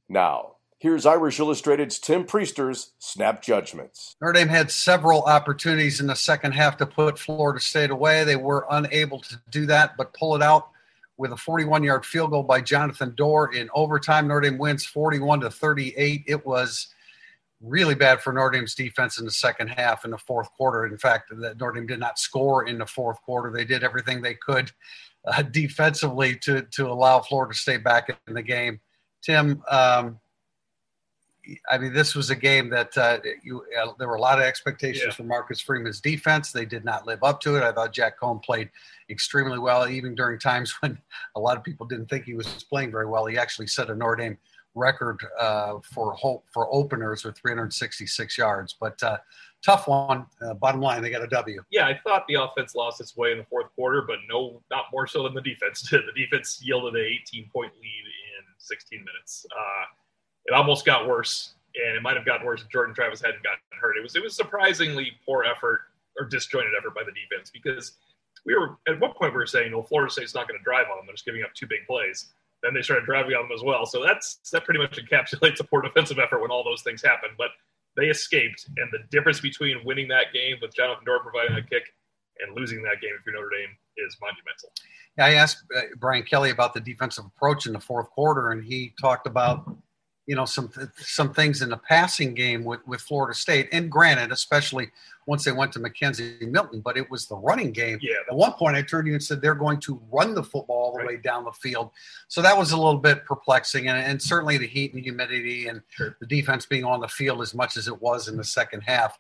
Now, 0.08 0.57
here's 0.78 1.06
Irish 1.06 1.40
Illustrated's 1.40 1.98
Tim 1.98 2.24
Prister's 2.24 2.92
Snap 2.98 3.42
Judgments. 3.42 4.16
Notre 4.20 4.32
Dame 4.32 4.48
had 4.48 4.70
several 4.70 5.22
opportunities 5.22 6.00
in 6.00 6.06
the 6.06 6.14
second 6.14 6.52
half 6.52 6.76
to 6.78 6.86
put 6.86 7.18
Florida 7.18 7.60
State 7.60 7.90
away. 7.90 8.24
They 8.24 8.36
were 8.36 8.66
unable 8.70 9.20
to 9.20 9.40
do 9.50 9.66
that, 9.66 9.96
but 9.96 10.14
pull 10.14 10.36
it 10.36 10.42
out 10.42 10.68
with 11.16 11.32
a 11.32 11.36
41 11.36 11.82
yard 11.82 12.06
field 12.06 12.30
goal 12.30 12.44
by 12.44 12.60
Jonathan 12.60 13.10
Doerer 13.12 13.54
in 13.54 13.68
overtime. 13.74 14.28
Notre 14.28 14.48
Dame 14.48 14.58
wins 14.58 14.86
41 14.86 15.40
to 15.40 15.50
38. 15.50 16.22
It 16.26 16.46
was 16.46 16.88
really 17.60 17.96
bad 17.96 18.20
for 18.20 18.32
Notre 18.32 18.50
Dame's 18.50 18.76
defense 18.76 19.18
in 19.18 19.24
the 19.24 19.32
second 19.32 19.66
half 19.66 20.04
in 20.04 20.12
the 20.12 20.18
fourth 20.18 20.48
quarter. 20.52 20.86
In 20.86 20.96
fact, 20.96 21.32
Notre 21.32 21.72
Dame 21.72 21.88
did 21.88 21.98
not 21.98 22.20
score 22.20 22.68
in 22.68 22.78
the 22.78 22.86
fourth 22.86 23.20
quarter. 23.22 23.50
They 23.50 23.64
did 23.64 23.82
everything 23.82 24.22
they 24.22 24.34
could 24.34 24.70
uh, 25.24 25.42
defensively 25.42 26.36
to, 26.36 26.62
to 26.62 26.86
allow 26.86 27.18
Florida 27.20 27.54
State 27.54 27.82
back 27.82 28.16
in 28.28 28.34
the 28.34 28.42
game. 28.42 28.78
Tim, 29.22 29.60
um, 29.68 30.20
I 31.70 31.78
mean, 31.78 31.92
this 31.92 32.14
was 32.14 32.30
a 32.30 32.36
game 32.36 32.68
that 32.70 32.96
uh, 32.96 33.18
you, 33.42 33.64
uh, 33.80 33.92
there 33.98 34.08
were 34.08 34.16
a 34.16 34.20
lot 34.20 34.38
of 34.38 34.44
expectations 34.44 35.04
yeah. 35.06 35.12
for 35.12 35.22
Marcus 35.24 35.60
Freeman's 35.60 36.00
defense. 36.00 36.52
They 36.52 36.64
did 36.64 36.84
not 36.84 37.06
live 37.06 37.22
up 37.22 37.40
to 37.42 37.56
it. 37.56 37.62
I 37.62 37.72
thought 37.72 37.92
Jack 37.92 38.20
Coan 38.20 38.42
played 38.42 38.70
extremely 39.10 39.58
well, 39.58 39.88
even 39.88 40.14
during 40.14 40.38
times 40.38 40.72
when 40.80 40.98
a 41.36 41.40
lot 41.40 41.56
of 41.56 41.64
people 41.64 41.86
didn't 41.86 42.06
think 42.06 42.24
he 42.24 42.34
was 42.34 42.64
playing 42.64 42.90
very 42.90 43.06
well. 43.06 43.26
He 43.26 43.38
actually 43.38 43.66
set 43.66 43.90
a 43.90 43.94
Notre 43.94 44.16
Dame 44.16 44.38
record 44.74 45.18
uh, 45.38 45.78
for 45.82 46.12
hope 46.14 46.44
for 46.52 46.72
openers 46.72 47.24
with 47.24 47.36
366 47.36 48.38
yards. 48.38 48.76
But 48.78 49.02
uh, 49.02 49.18
tough 49.64 49.88
one. 49.88 50.26
Uh, 50.40 50.54
bottom 50.54 50.80
line, 50.80 51.02
they 51.02 51.10
got 51.10 51.22
a 51.22 51.28
W. 51.28 51.62
Yeah, 51.70 51.86
I 51.86 51.98
thought 52.04 52.24
the 52.28 52.34
offense 52.34 52.74
lost 52.74 53.00
its 53.00 53.16
way 53.16 53.32
in 53.32 53.38
the 53.38 53.44
fourth 53.44 53.74
quarter, 53.74 54.02
but 54.06 54.18
no, 54.28 54.62
not 54.70 54.84
more 54.92 55.06
so 55.06 55.24
than 55.24 55.34
the 55.34 55.42
defense 55.42 55.82
did. 55.90 56.02
The 56.06 56.24
defense 56.24 56.60
yielded 56.62 56.94
an 56.94 57.18
18 57.22 57.50
point 57.52 57.72
lead 57.74 58.04
in 58.04 58.44
16 58.58 58.98
minutes. 58.98 59.46
It 60.48 60.54
almost 60.54 60.86
got 60.86 61.06
worse, 61.06 61.54
and 61.74 61.96
it 61.96 62.02
might 62.02 62.16
have 62.16 62.24
gotten 62.24 62.46
worse 62.46 62.62
if 62.62 62.70
Jordan 62.70 62.94
Travis 62.94 63.20
hadn't 63.20 63.42
gotten 63.42 63.60
hurt. 63.80 63.96
It 63.96 64.02
was 64.02 64.16
it 64.16 64.22
was 64.22 64.34
surprisingly 64.34 65.12
poor 65.24 65.44
effort 65.44 65.82
or 66.18 66.26
disjointed 66.26 66.72
effort 66.76 66.94
by 66.94 67.02
the 67.04 67.12
defense 67.12 67.50
because 67.50 67.92
we 68.46 68.54
were 68.54 68.78
at 68.88 68.98
one 68.98 69.12
point 69.12 69.32
we 69.32 69.38
were 69.38 69.46
saying, 69.46 69.72
well, 69.72 69.82
Florida 69.82 70.10
State's 70.10 70.34
not 70.34 70.48
going 70.48 70.58
to 70.58 70.64
drive 70.64 70.86
on 70.90 70.96
them; 70.96 71.06
they're 71.06 71.14
just 71.14 71.26
giving 71.26 71.42
up 71.42 71.52
two 71.54 71.66
big 71.66 71.86
plays. 71.86 72.32
Then 72.62 72.74
they 72.74 72.82
started 72.82 73.04
driving 73.04 73.34
on 73.34 73.44
them 73.44 73.54
as 73.54 73.62
well. 73.62 73.86
So 73.86 74.02
that's 74.02 74.40
that 74.50 74.64
pretty 74.64 74.80
much 74.80 74.98
encapsulates 74.98 75.60
a 75.60 75.64
poor 75.64 75.82
defensive 75.82 76.18
effort 76.18 76.40
when 76.40 76.50
all 76.50 76.64
those 76.64 76.82
things 76.82 77.02
happen. 77.02 77.30
But 77.36 77.50
they 77.96 78.06
escaped, 78.06 78.66
and 78.78 78.88
the 78.90 79.00
difference 79.10 79.40
between 79.40 79.84
winning 79.84 80.08
that 80.08 80.32
game 80.32 80.56
with 80.62 80.74
Jonathan 80.74 81.04
Doerer 81.04 81.22
providing 81.22 81.56
a 81.56 81.62
kick 81.62 81.94
and 82.40 82.56
losing 82.56 82.82
that 82.82 83.00
game 83.00 83.10
if 83.18 83.26
you're 83.26 83.34
Notre 83.34 83.50
Dame 83.50 83.70
is 83.96 84.16
monumental. 84.20 84.70
Yeah, 85.16 85.26
I 85.26 85.32
asked 85.34 85.64
uh, 85.76 85.82
Brian 85.98 86.22
Kelly 86.22 86.50
about 86.50 86.74
the 86.74 86.80
defensive 86.80 87.24
approach 87.24 87.66
in 87.66 87.72
the 87.72 87.80
fourth 87.80 88.08
quarter, 88.10 88.52
and 88.52 88.64
he 88.64 88.94
talked 89.00 89.26
about 89.26 89.76
you 90.28 90.36
know 90.36 90.44
some 90.44 90.70
some 90.98 91.32
things 91.32 91.62
in 91.62 91.70
the 91.70 91.78
passing 91.78 92.34
game 92.34 92.62
with, 92.62 92.86
with 92.86 93.00
Florida 93.00 93.34
State. 93.34 93.70
And 93.72 93.90
granted, 93.90 94.30
especially 94.30 94.90
once 95.26 95.42
they 95.42 95.52
went 95.52 95.72
to 95.72 95.80
McKenzie 95.80 96.42
Milton, 96.42 96.80
but 96.80 96.98
it 96.98 97.10
was 97.10 97.26
the 97.26 97.36
running 97.36 97.72
game. 97.72 97.98
Yeah. 98.02 98.16
At 98.30 98.36
one 98.36 98.52
point, 98.52 98.76
I 98.76 98.82
turned 98.82 99.06
to 99.06 99.08
you 99.08 99.14
and 99.14 99.24
said 99.24 99.40
they're 99.40 99.54
going 99.54 99.80
to 99.80 100.00
run 100.12 100.34
the 100.34 100.42
football 100.42 100.76
all 100.76 100.92
the 100.92 100.98
right. 100.98 101.08
way 101.08 101.16
down 101.16 101.44
the 101.44 101.52
field. 101.52 101.90
So 102.28 102.42
that 102.42 102.56
was 102.56 102.72
a 102.72 102.76
little 102.76 102.98
bit 102.98 103.24
perplexing, 103.24 103.88
and, 103.88 103.98
and 103.98 104.20
certainly 104.20 104.58
the 104.58 104.66
heat 104.66 104.92
and 104.92 105.02
humidity 105.02 105.68
and 105.68 105.80
sure. 105.88 106.14
the 106.20 106.26
defense 106.26 106.66
being 106.66 106.84
on 106.84 107.00
the 107.00 107.08
field 107.08 107.40
as 107.40 107.54
much 107.54 107.78
as 107.78 107.88
it 107.88 108.02
was 108.02 108.28
in 108.28 108.36
the 108.36 108.44
second 108.44 108.82
half 108.82 109.18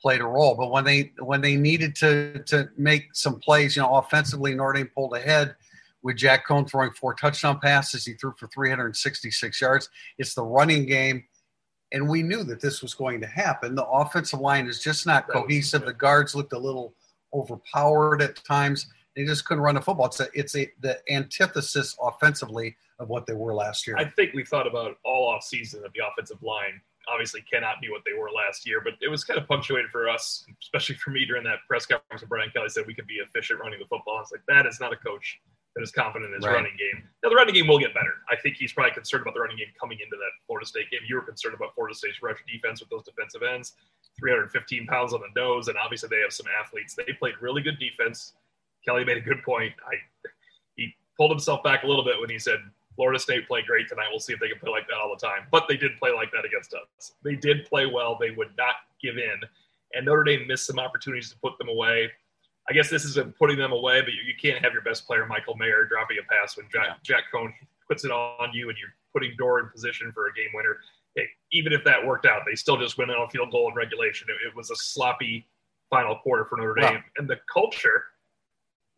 played 0.00 0.22
a 0.22 0.26
role. 0.26 0.54
But 0.54 0.70
when 0.70 0.84
they 0.84 1.12
when 1.18 1.42
they 1.42 1.56
needed 1.56 1.94
to 1.96 2.42
to 2.44 2.70
make 2.78 3.14
some 3.14 3.40
plays, 3.40 3.76
you 3.76 3.82
know, 3.82 3.96
offensively, 3.96 4.54
Notre 4.54 4.72
Dame 4.72 4.90
pulled 4.94 5.14
ahead 5.14 5.54
with 6.06 6.16
Jack 6.16 6.46
Coan 6.46 6.70
throwing 6.70 6.92
four 6.92 7.14
touchdown 7.14 7.58
passes. 7.58 8.06
He 8.06 8.12
threw 8.12 8.32
for 8.38 8.46
366 8.46 9.60
yards. 9.60 9.90
It's 10.18 10.34
the 10.34 10.42
running 10.44 10.86
game. 10.86 11.24
And 11.90 12.08
we 12.08 12.22
knew 12.22 12.44
that 12.44 12.60
this 12.60 12.80
was 12.80 12.94
going 12.94 13.20
to 13.22 13.26
happen. 13.26 13.74
The 13.74 13.84
offensive 13.84 14.38
line 14.38 14.68
is 14.68 14.78
just 14.78 15.04
not 15.04 15.28
cohesive. 15.28 15.84
The 15.84 15.92
guards 15.92 16.36
looked 16.36 16.52
a 16.52 16.58
little 16.58 16.94
overpowered 17.34 18.22
at 18.22 18.36
times. 18.44 18.86
They 19.16 19.24
just 19.24 19.46
couldn't 19.46 19.64
run 19.64 19.74
the 19.74 19.80
football. 19.80 20.06
It's 20.06 20.20
a, 20.20 20.28
it's 20.32 20.54
a 20.54 20.70
the 20.80 21.00
antithesis 21.10 21.96
offensively 22.00 22.76
of 23.00 23.08
what 23.08 23.26
they 23.26 23.34
were 23.34 23.52
last 23.52 23.84
year. 23.84 23.96
I 23.96 24.04
think 24.04 24.32
we 24.32 24.44
thought 24.44 24.68
about 24.68 24.98
all 25.04 25.28
off 25.28 25.42
season 25.42 25.82
that 25.82 25.92
the 25.92 26.02
offensive 26.06 26.40
line 26.40 26.80
obviously 27.08 27.42
cannot 27.52 27.80
be 27.80 27.88
what 27.88 28.02
they 28.06 28.16
were 28.16 28.30
last 28.30 28.64
year, 28.64 28.80
but 28.80 28.92
it 29.00 29.08
was 29.08 29.24
kind 29.24 29.40
of 29.40 29.48
punctuated 29.48 29.90
for 29.90 30.08
us, 30.08 30.44
especially 30.62 30.94
for 30.96 31.10
me 31.10 31.24
during 31.24 31.42
that 31.44 31.58
press 31.66 31.84
conference 31.86 32.22
when 32.22 32.28
Brian 32.28 32.50
Kelly 32.50 32.68
said 32.68 32.84
we 32.86 32.94
could 32.94 33.06
be 33.08 33.14
efficient 33.14 33.58
running 33.58 33.80
the 33.80 33.86
football. 33.86 34.20
It's 34.22 34.30
like 34.30 34.42
that 34.46 34.66
is 34.66 34.78
not 34.80 34.92
a 34.92 34.96
coach 34.96 35.40
that 35.76 35.82
is 35.82 35.92
confident 35.92 36.32
in 36.32 36.34
his 36.34 36.44
right. 36.44 36.54
running 36.54 36.72
game. 36.76 37.04
Now 37.22 37.28
the 37.28 37.36
running 37.36 37.54
game 37.54 37.68
will 37.68 37.78
get 37.78 37.92
better. 37.92 38.24
I 38.30 38.36
think 38.36 38.56
he's 38.56 38.72
probably 38.72 38.92
concerned 38.92 39.22
about 39.22 39.34
the 39.34 39.40
running 39.40 39.58
game 39.58 39.68
coming 39.78 39.98
into 40.02 40.16
that 40.16 40.32
Florida 40.46 40.66
State 40.66 40.90
game. 40.90 41.00
You 41.06 41.16
were 41.16 41.22
concerned 41.22 41.54
about 41.54 41.74
Florida 41.74 41.94
State's 41.94 42.22
rush 42.22 42.38
defense 42.50 42.80
with 42.80 42.88
those 42.88 43.04
defensive 43.04 43.42
ends, 43.42 43.74
315 44.18 44.86
pounds 44.86 45.12
on 45.12 45.20
the 45.20 45.28
nose, 45.38 45.68
and 45.68 45.76
obviously 45.76 46.08
they 46.08 46.22
have 46.22 46.32
some 46.32 46.46
athletes. 46.58 46.94
They 46.96 47.12
played 47.12 47.34
really 47.40 47.60
good 47.60 47.78
defense. 47.78 48.32
Kelly 48.84 49.04
made 49.04 49.18
a 49.18 49.20
good 49.20 49.42
point. 49.44 49.74
I 49.86 49.94
he 50.76 50.94
pulled 51.16 51.30
himself 51.30 51.62
back 51.62 51.84
a 51.84 51.86
little 51.86 52.04
bit 52.04 52.18
when 52.18 52.30
he 52.30 52.38
said 52.38 52.58
Florida 52.94 53.18
State 53.18 53.46
played 53.46 53.66
great 53.66 53.86
tonight. 53.88 54.06
We'll 54.10 54.20
see 54.20 54.32
if 54.32 54.40
they 54.40 54.48
can 54.48 54.58
play 54.58 54.70
like 54.70 54.88
that 54.88 54.96
all 54.96 55.14
the 55.14 55.20
time. 55.20 55.46
But 55.52 55.68
they 55.68 55.76
did 55.76 55.98
play 55.98 56.10
like 56.12 56.32
that 56.32 56.46
against 56.46 56.72
us. 56.72 57.12
They 57.22 57.36
did 57.36 57.66
play 57.66 57.84
well. 57.84 58.16
They 58.18 58.30
would 58.30 58.56
not 58.56 58.76
give 59.02 59.18
in. 59.18 59.40
And 59.92 60.06
Notre 60.06 60.24
Dame 60.24 60.46
missed 60.48 60.66
some 60.66 60.78
opportunities 60.78 61.30
to 61.30 61.36
put 61.38 61.58
them 61.58 61.68
away. 61.68 62.10
I 62.68 62.72
guess 62.72 62.90
this 62.90 63.04
isn't 63.04 63.36
putting 63.38 63.58
them 63.58 63.72
away, 63.72 64.00
but 64.00 64.12
you, 64.12 64.20
you 64.26 64.34
can't 64.40 64.62
have 64.62 64.72
your 64.72 64.82
best 64.82 65.06
player, 65.06 65.26
Michael 65.26 65.56
Mayer, 65.56 65.84
dropping 65.84 66.16
a 66.18 66.26
pass 66.32 66.56
when 66.56 66.66
Jack, 66.72 66.86
yeah. 66.88 66.94
Jack 67.02 67.24
Coan 67.32 67.52
puts 67.88 68.04
it 68.04 68.10
on 68.10 68.50
you 68.52 68.68
and 68.68 68.78
you're 68.78 68.94
putting 69.12 69.36
Doerer 69.38 69.60
in 69.60 69.70
position 69.70 70.10
for 70.12 70.26
a 70.26 70.32
game 70.34 70.48
winner. 70.52 70.78
Hey, 71.14 71.26
even 71.52 71.72
if 71.72 71.84
that 71.84 72.04
worked 72.04 72.26
out, 72.26 72.42
they 72.46 72.56
still 72.56 72.76
just 72.76 72.98
went 72.98 73.10
on 73.10 73.22
a 73.22 73.30
field 73.30 73.52
goal 73.52 73.68
in 73.68 73.74
regulation. 73.74 74.26
It, 74.28 74.48
it 74.48 74.56
was 74.56 74.70
a 74.70 74.76
sloppy 74.76 75.46
final 75.90 76.16
quarter 76.16 76.44
for 76.44 76.58
Notre 76.58 76.74
Dame. 76.74 76.94
Wow. 76.94 77.02
And 77.18 77.28
the 77.28 77.38
culture 77.52 78.04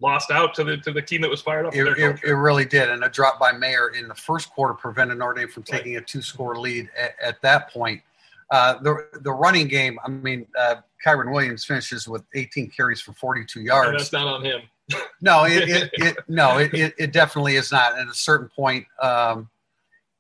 lost 0.01 0.31
out 0.31 0.55
to 0.55 0.65
the 0.65 0.77
to 0.79 0.93
the 0.93 1.03
team 1.03 1.21
that 1.21 1.31
was 1.31 1.43
fired 1.43 1.67
up. 1.67 1.75
It, 1.75 1.87
it, 1.99 2.21
it, 2.25 2.35
really 2.35 2.65
did. 2.65 2.89
And 2.89 3.05
a 3.05 3.09
drop 3.09 3.39
by 3.39 3.53
Mayer 3.53 3.89
in 3.91 4.09
the 4.09 4.15
first 4.15 4.51
quarter 4.51 4.75
prevented 4.75 5.19
Notre 5.19 5.35
Dame 5.35 5.49
from 5.49 5.63
taking 5.63 5.95
right. 5.95 6.03
a 6.03 6.07
two 6.07 6.23
score 6.23 6.57
lead 6.57 6.89
at, 6.97 7.15
at 7.23 7.43
that 7.43 7.71
point. 7.71 8.03
Uh, 8.51 8.81
the 8.83 9.09
the 9.21 9.33
running 9.33 9.69
game, 9.69 9.99
I 10.05 10.09
mean, 10.09 10.47
uh, 10.59 10.77
Kyren 11.05 11.33
Williams 11.33 11.65
finishes 11.65 12.09
with 12.09 12.23
18 12.35 12.71
carries 12.71 13.01
for 13.01 13.13
42 13.13 13.61
yards. 13.61 13.89
And 13.89 13.99
that's 13.99 14.13
not 14.13 14.27
on 14.27 14.45
him. 14.45 14.63
no, 15.21 15.45
it, 15.45 15.69
it, 15.69 15.91
it 15.95 16.17
no, 16.29 16.59
it, 16.59 16.73
it, 16.75 16.95
it, 16.99 17.13
definitely 17.13 17.57
is 17.57 17.71
not. 17.71 17.99
At 17.99 18.09
a 18.09 18.15
certain 18.15 18.49
point, 18.49 18.87
um, 19.03 19.49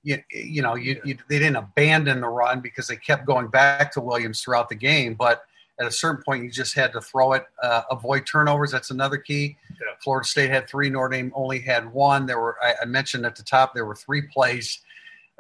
you, 0.03 0.19
you 0.31 0.63
know, 0.63 0.75
you, 0.75 1.01
you, 1.05 1.17
they 1.29 1.39
didn't 1.39 1.57
abandon 1.57 2.21
the 2.21 2.29
run 2.29 2.61
because 2.61 2.87
they 2.87 2.97
kept 2.97 3.27
going 3.27 3.49
back 3.49 3.93
to 3.93 4.01
Williams 4.01 4.43
throughout 4.43 4.69
the 4.69 4.75
game. 4.75 5.15
But 5.15 5.45
at 5.81 5.87
a 5.87 5.91
certain 5.91 6.23
point, 6.23 6.45
you 6.45 6.51
just 6.51 6.75
had 6.75 6.93
to 6.93 7.01
throw 7.01 7.33
it. 7.33 7.47
Uh, 7.63 7.83
avoid 7.91 8.27
turnovers. 8.27 8.71
That's 8.71 8.91
another 8.91 9.17
key. 9.17 9.57
Yeah. 9.71 9.95
Florida 10.03 10.27
State 10.27 10.51
had 10.51 10.69
three. 10.69 10.91
Notre 10.91 11.09
Dame 11.09 11.33
only 11.35 11.61
had 11.61 11.91
one. 11.93 12.27
There 12.27 12.39
were 12.39 12.57
I, 12.63 12.75
I 12.83 12.85
mentioned 12.85 13.25
at 13.27 13.37
the 13.37 13.43
top 13.43 13.75
there 13.75 13.87
were 13.87 13.95
three 13.95 14.23
plays. 14.23 14.81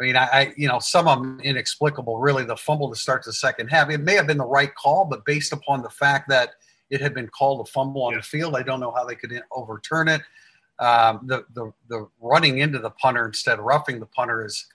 I 0.00 0.04
mean, 0.04 0.16
I, 0.16 0.24
I, 0.32 0.54
you 0.56 0.68
know 0.68 0.78
some 0.78 1.08
of 1.08 1.18
them 1.18 1.40
inexplicable. 1.40 2.18
Really, 2.18 2.44
the 2.44 2.56
fumble 2.56 2.88
to 2.90 2.96
start 2.96 3.24
the 3.24 3.32
second 3.32 3.68
half. 3.68 3.90
It 3.90 3.98
may 3.98 4.14
have 4.14 4.26
been 4.26 4.38
the 4.38 4.46
right 4.46 4.72
call, 4.74 5.04
but 5.04 5.24
based 5.24 5.52
upon 5.52 5.82
the 5.82 5.90
fact 5.90 6.28
that 6.28 6.50
it 6.90 7.00
had 7.00 7.14
been 7.14 7.28
called 7.28 7.66
a 7.66 7.70
fumble 7.70 8.04
on 8.04 8.12
Yeah. 8.12 8.18
the 8.18 8.22
field, 8.24 8.56
I 8.56 8.62
don't 8.62 8.80
know 8.80 8.92
how 8.92 9.04
they 9.04 9.14
could 9.16 9.32
overturn 9.52 10.08
it. 10.08 10.22
Um, 10.78 11.20
the 11.26 11.44
the 11.54 11.72
the 11.88 12.08
running 12.20 12.58
into 12.58 12.78
the 12.78 12.90
punter 12.90 13.26
instead 13.26 13.58
of 13.58 13.64
roughing 13.64 13.98
the 13.98 14.06
punter 14.06 14.44
is 14.44 14.66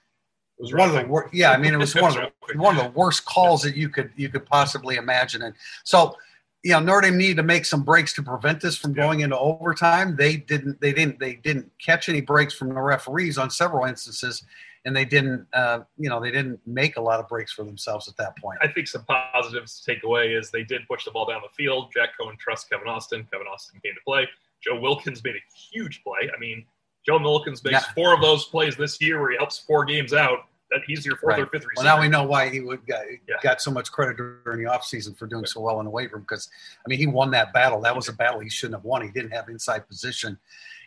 It 0.60 0.64
was 0.64 0.74
one 0.74 0.82
of 0.90 0.92
the 0.92 0.98
roughing. 0.98 1.12
worst. 1.12 1.34
Yeah, 1.34 1.52
I 1.52 1.58
mean, 1.58 1.74
it 1.74 1.78
was 1.78 1.96
one 2.06 2.18
of 2.18 2.32
the 2.50 2.58
one 2.58 2.78
of 2.78 2.84
the 2.84 2.90
worst 2.92 3.24
calls 3.26 3.62
that 3.62 3.76
you 3.78 3.88
could 3.88 4.12
you 4.18 4.28
could 4.28 4.46
possibly 4.46 4.98
imagine. 4.98 5.42
And 5.44 5.56
so, 5.86 6.18
you 6.64 6.72
know, 6.72 6.82
Notre 6.82 7.02
Dame 7.10 7.18
needed 7.18 7.38
to 7.38 7.44
make 7.44 7.64
some 7.64 7.84
breaks 7.84 8.12
to 8.16 8.24
prevent 8.24 8.60
this 8.60 8.78
from 8.78 8.92
going 8.92 9.22
into 9.22 9.38
overtime. 9.40 10.18
They 10.18 10.36
didn't. 10.36 10.82
They 10.82 10.92
didn't. 10.92 11.20
They 11.20 11.36
didn't 11.36 11.72
catch 11.80 12.10
any 12.10 12.20
breaks 12.20 12.54
from 12.54 12.68
the 12.74 12.82
referees 12.82 13.38
on 13.38 13.50
several 13.50 13.86
instances, 13.86 14.44
and 14.86 14.96
they 14.96 15.06
didn't. 15.06 15.48
Uh, 15.54 15.82
you 15.98 16.10
know, 16.10 16.20
they 16.20 16.32
didn't 16.32 16.60
make 16.66 16.98
a 16.98 17.02
lot 17.02 17.20
of 17.20 17.28
breaks 17.28 17.52
for 17.54 17.64
themselves 17.64 18.08
at 18.08 18.18
that 18.18 18.38
point. 18.38 18.60
I 18.62 18.68
think 18.68 18.88
some 18.88 19.06
positives 19.06 19.80
to 19.80 19.94
take 19.94 20.04
away 20.04 20.34
is 20.34 20.52
they 20.52 20.64
did 20.64 20.82
push 20.88 21.06
the 21.06 21.12
ball 21.12 21.26
down 21.26 21.42
the 21.42 21.54
field. 21.56 21.92
Jack 21.94 22.10
Coan 22.20 22.38
trusts 22.38 22.68
Kevin 22.68 22.88
Austin. 22.88 23.28
Kevin 23.32 23.48
Austin 23.48 23.80
came 23.84 23.94
to 23.94 24.02
play. 24.06 24.28
Joe 24.62 24.80
Wilkins 24.80 25.24
made 25.24 25.36
a 25.36 25.44
huge 25.72 26.04
play. 26.04 26.30
I 26.36 26.40
mean, 26.40 26.66
Joe 27.06 27.20
Wilkins 27.20 27.64
makes 27.64 27.74
Yeah. 27.74 27.94
four 27.94 28.14
of 28.14 28.22
those 28.22 28.46
plays 28.46 28.76
this 28.78 29.02
year 29.02 29.20
where 29.22 29.32
he 29.32 29.38
helps 29.38 29.60
four 29.60 29.86
games 29.86 30.14
out. 30.14 30.48
That 30.72 30.82
he's 30.88 31.06
your 31.06 31.18
fourth 31.18 31.34
Right. 31.34 31.42
or 31.44 31.46
fifth 31.48 31.66
Well, 31.76 31.86
now 31.86 32.02
we 32.02 32.08
know 32.08 32.24
why 32.24 32.50
he 32.50 32.60
would 32.60 32.88
got, 32.88 33.06
Yeah. 33.28 33.36
got 33.44 33.62
so 33.62 33.70
much 33.70 33.92
credit 33.92 34.18
during 34.18 34.64
the 34.64 34.72
offseason 34.72 35.16
for 35.16 35.28
doing 35.28 35.46
so 35.46 35.60
well 35.62 35.80
in 35.80 35.86
the 35.86 35.92
weight 35.92 36.12
room 36.12 36.22
because, 36.22 36.50
I 36.84 36.90
mean, 36.90 36.98
he 36.98 37.06
won 37.06 37.30
that 37.32 37.54
battle. 37.54 37.80
That 37.82 37.96
was 37.96 38.08
a 38.08 38.14
battle 38.14 38.40
he 38.40 38.50
shouldn't 38.50 38.80
have 38.80 38.84
won. 38.86 39.04
He 39.04 39.10
didn't 39.12 39.32
have 39.32 39.50
inside 39.50 39.88
position, 39.88 40.40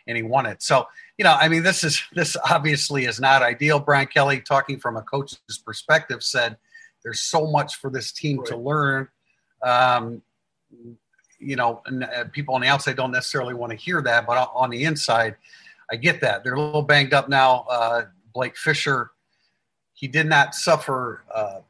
and 0.07 0.17
he 0.17 0.23
won 0.23 0.45
it. 0.45 0.61
So, 0.61 0.87
you 1.17 1.23
know, 1.23 1.33
I 1.33 1.47
mean, 1.47 1.63
this 1.63 1.83
is 1.83 2.01
this 2.13 2.37
obviously 2.49 3.05
is 3.05 3.19
not 3.19 3.41
ideal. 3.41 3.79
Brian 3.79 4.07
Kelly, 4.07 4.41
talking 4.41 4.79
from 4.79 4.97
a 4.97 5.01
coach's 5.01 5.39
perspective, 5.65 6.23
said 6.23 6.57
there's 7.03 7.21
so 7.21 7.47
much 7.47 7.75
for 7.75 7.89
this 7.89 8.11
team 8.11 8.43
to 8.45 8.57
learn. 8.57 9.07
Um, 9.63 10.21
you 11.39 11.55
know, 11.55 11.81
and, 11.85 12.03
uh, 12.03 12.25
people 12.31 12.55
on 12.55 12.61
the 12.61 12.67
outside 12.67 12.95
don't 12.95 13.11
necessarily 13.11 13.53
want 13.53 13.71
to 13.71 13.77
hear 13.77 14.01
that, 14.01 14.25
but 14.25 14.37
on- 14.37 14.49
on 14.53 14.69
the 14.69 14.83
inside, 14.83 15.35
I 15.91 15.95
get 15.95 16.21
that. 16.21 16.43
They're 16.43 16.55
a 16.55 16.59
little 16.61 16.81
banged 16.81 17.13
up 17.13 17.29
now. 17.29 17.65
Uh, 17.69 18.05
Blake 18.33 18.57
Fisher, 18.57 19.11
he 19.93 20.07
did 20.07 20.25
not 20.25 20.55
suffer 20.55 21.23
uh, 21.33 21.61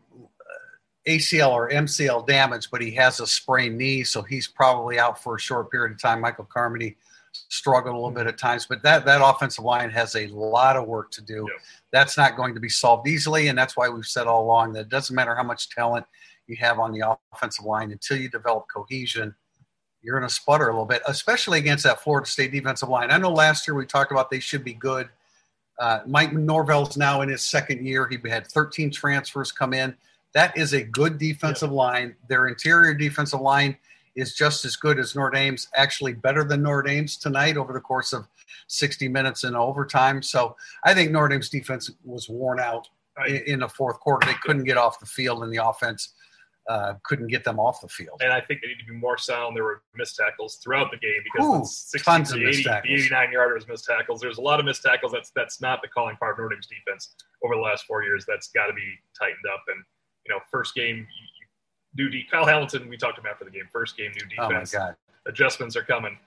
ACL 1.06 1.52
or 1.52 1.70
MCL 1.70 2.28
damage, 2.28 2.70
but 2.70 2.82
he 2.82 2.92
has 2.92 3.20
a 3.20 3.28
sprained 3.28 3.78
knee, 3.78 4.04
so 4.04 4.22
he's 4.22 4.48
probably 4.48 5.00
out 5.00 5.22
for 5.22 5.36
a 5.36 5.40
short 5.40 5.72
period 5.72 5.94
of 5.94 6.02
time. 6.02 6.20
Michael 6.20 6.46
Carmody 6.46 6.98
struggled 7.50 7.94
a 7.94 7.98
little 7.98 8.12
bit 8.12 8.28
at 8.28 8.38
times, 8.38 8.66
but 8.68 8.82
that 8.84 9.06
that 9.06 9.22
offensive 9.24 9.64
line 9.64 9.90
has 9.90 10.16
a 10.16 10.28
lot 10.28 10.76
of 10.76 10.88
work 10.88 11.12
to 11.12 11.22
do. 11.22 11.48
That's 11.92 12.18
not 12.18 12.36
going 12.36 12.54
to 12.54 12.60
be 12.60 12.70
solved 12.70 13.08
easily, 13.08 13.48
and 13.48 13.58
that's 13.58 13.76
why 13.78 13.90
we've 13.90 14.06
said 14.06 14.28
all 14.28 14.44
along 14.44 14.74
that 14.74 14.82
it 14.82 14.90
doesn't 14.90 15.16
matter 15.16 15.36
how 15.36 15.44
much 15.44 15.70
talent 15.70 16.06
you 16.48 16.56
have 16.58 16.80
on 16.80 16.92
the 16.92 17.18
offensive 17.34 17.66
line 17.66 17.92
until 17.92 18.18
you 18.18 18.30
develop 18.30 18.66
cohesion. 18.74 19.36
You're 20.02 20.18
going 20.18 20.28
to 20.28 20.34
sputter 20.34 20.70
a 20.70 20.72
little 20.72 20.86
bit, 20.86 21.02
especially 21.08 21.60
against 21.60 21.84
that 21.84 22.02
Florida 22.02 22.30
State 22.30 22.52
defensive 22.52 22.90
line. 22.90 23.12
I 23.12 23.18
know 23.18 23.32
last 23.32 23.68
year 23.68 23.76
we 23.76 23.86
talked 23.86 24.12
about 24.12 24.30
they 24.30 24.40
should 24.40 24.64
be 24.64 24.74
good. 24.74 25.10
Uh, 25.80 26.00
Mike 26.06 26.34
Norvell's 26.34 26.98
now 26.98 27.22
in 27.22 27.30
his 27.30 27.42
second 27.42 27.86
year. 27.86 28.08
He 28.08 28.18
had 28.30 28.48
13 28.48 28.92
transfers 28.92 29.52
come 29.52 29.74
in. 29.74 29.96
That 30.34 30.58
is 30.58 30.74
a 30.74 30.84
good 30.84 31.18
defensive 31.18 31.72
line. 31.72 32.16
Their 32.30 32.48
interior 32.48 32.94
defensive 32.94 33.42
line 33.42 33.78
is 34.18 34.34
just 34.34 34.66
as 34.66 34.76
good 34.76 35.00
as 35.00 35.16
Notre 35.16 35.30
Dame's, 35.30 35.68
actually 35.76 36.14
better 36.14 36.44
than 36.44 36.64
Notre 36.64 36.82
Dame's 36.82 37.18
tonight 37.18 37.56
over 37.56 37.72
the 37.72 37.80
course 37.80 38.12
of 38.12 38.28
60 38.68 39.08
minutes 39.08 39.44
in 39.44 39.56
overtime. 39.56 40.22
So 40.24 40.58
I 40.84 40.94
think 40.94 41.12
Notre 41.12 41.30
Dame's 41.30 41.50
defense 41.50 41.90
was 42.04 42.28
worn 42.28 42.60
out 42.60 42.90
in, 43.28 43.60
the 43.60 43.70
fourth 43.70 44.00
quarter. 44.00 44.26
They 44.28 44.34
couldn't 44.42 44.64
get 44.64 44.76
off 44.76 45.00
the 45.00 45.06
field, 45.06 45.44
and 45.44 45.54
the 45.54 45.64
offense 45.64 46.16
uh, 46.68 46.96
couldn't 47.04 47.28
get 47.28 47.44
them 47.44 47.60
off 47.60 47.80
the 47.80 47.88
field. 47.88 48.22
and 48.22 48.34
I 48.34 48.42
think 48.42 48.62
they 48.62 48.68
need 48.68 48.80
to 48.80 48.92
be 48.92 48.98
more 48.98 49.18
sound. 49.18 49.56
There 49.56 49.64
were 49.64 49.84
missed 49.96 50.18
tackles 50.18 50.56
throughout 50.64 50.92
the 50.92 50.98
game 50.98 51.22
because 51.24 51.48
Ooh, 51.48 51.60
the 51.60 51.66
60 51.66 52.00
tons 52.00 52.30
to 52.34 52.36
of 52.36 52.48
80, 52.48 52.64
the 52.64 52.82
89 52.86 53.30
yarders 53.34 53.68
missed 53.68 53.86
tackles. 53.86 54.20
There's 54.20 54.38
a 54.38 54.42
lot 54.42 54.60
of 54.60 54.66
missed 54.66 54.84
tackles. 54.84 55.12
That's 55.12 55.32
that's 55.36 55.62
not 55.62 55.82
the 55.82 55.88
calling 55.88 56.18
part 56.18 56.34
of 56.34 56.40
Notre 56.40 56.56
Dame's 56.56 56.68
defense 56.68 57.16
over 57.44 57.56
the 57.56 57.62
last 57.62 57.86
four 57.86 58.04
years. 58.04 58.26
That's 58.28 58.50
got 58.50 58.66
to 58.66 58.74
be 58.74 58.96
tightened 59.18 59.46
up. 59.54 59.64
And 59.68 59.84
you 60.26 60.34
know, 60.34 60.42
first 60.52 60.76
game, 60.76 61.08
new 61.98 62.10
de- 62.10 62.24
Kyle 62.30 62.46
Hamilton. 62.46 62.88
We 62.90 62.98
talked 62.98 63.18
about 63.18 63.34
after 63.34 63.46
the 63.46 63.52
game. 63.52 63.68
First 63.72 63.98
game, 63.98 64.12
new 64.12 64.28
defense. 64.28 64.74
Oh 64.76 64.80
my. 64.80 64.86
God! 64.88 64.96
Adjustments 65.26 65.76
are 65.76 65.84
coming. 65.84 66.18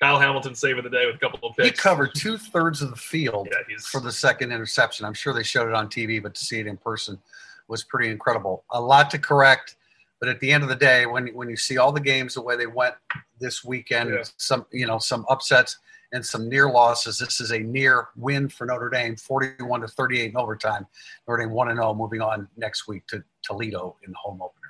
Kyle 0.00 0.18
Hamilton 0.18 0.54
saving 0.54 0.84
the 0.84 0.90
day 0.90 1.06
with 1.06 1.16
a 1.16 1.18
couple 1.18 1.48
of 1.48 1.56
picks. 1.56 1.68
He 1.70 1.82
covered 1.82 2.14
two 2.14 2.38
thirds 2.38 2.82
of 2.82 2.90
the 2.90 2.96
field 2.96 3.48
Yeah, 3.50 3.76
for 3.90 4.00
the 4.00 4.12
second 4.12 4.52
interception. 4.52 5.04
I'm 5.04 5.12
sure 5.14 5.34
they 5.34 5.42
showed 5.42 5.68
it 5.68 5.74
on 5.74 5.88
TV, 5.88 6.22
but 6.22 6.34
to 6.36 6.44
see 6.44 6.60
it 6.60 6.68
in 6.68 6.76
person 6.76 7.18
was 7.66 7.82
pretty 7.82 8.08
incredible. 8.08 8.64
A 8.70 8.80
lot 8.80 9.10
to 9.10 9.18
correct, 9.18 9.74
but 10.20 10.28
at 10.28 10.38
the 10.38 10.52
end 10.52 10.62
of 10.62 10.68
the 10.68 10.76
day, 10.76 11.04
when 11.06 11.26
when 11.28 11.50
you 11.50 11.56
see 11.56 11.78
all 11.78 11.90
the 11.92 12.00
games 12.00 12.34
the 12.34 12.42
way 12.42 12.56
they 12.56 12.66
went 12.68 12.94
this 13.40 13.64
weekend, 13.64 14.10
Yeah. 14.10 14.22
some 14.36 14.66
you 14.72 14.86
know 14.86 14.98
some 14.98 15.26
upsets 15.28 15.78
and 16.12 16.24
some 16.24 16.48
near 16.48 16.70
losses. 16.70 17.18
This 17.18 17.38
is 17.40 17.50
a 17.52 17.58
near 17.58 18.08
win 18.16 18.48
for 18.48 18.64
Notre 18.66 18.88
Dame, 18.88 19.14
41 19.16 19.82
to 19.82 19.88
38 19.88 20.30
in 20.30 20.36
overtime. 20.38 20.86
Notre 21.26 21.42
Dame 21.42 21.50
1 21.52 21.68
and 21.68 21.76
0, 21.78 21.92
moving 21.94 22.22
on 22.22 22.48
next 22.56 22.88
week 22.88 23.06
to 23.08 23.22
Toledo 23.42 23.94
in 24.06 24.12
the 24.12 24.16
home 24.16 24.40
opener. 24.40 24.67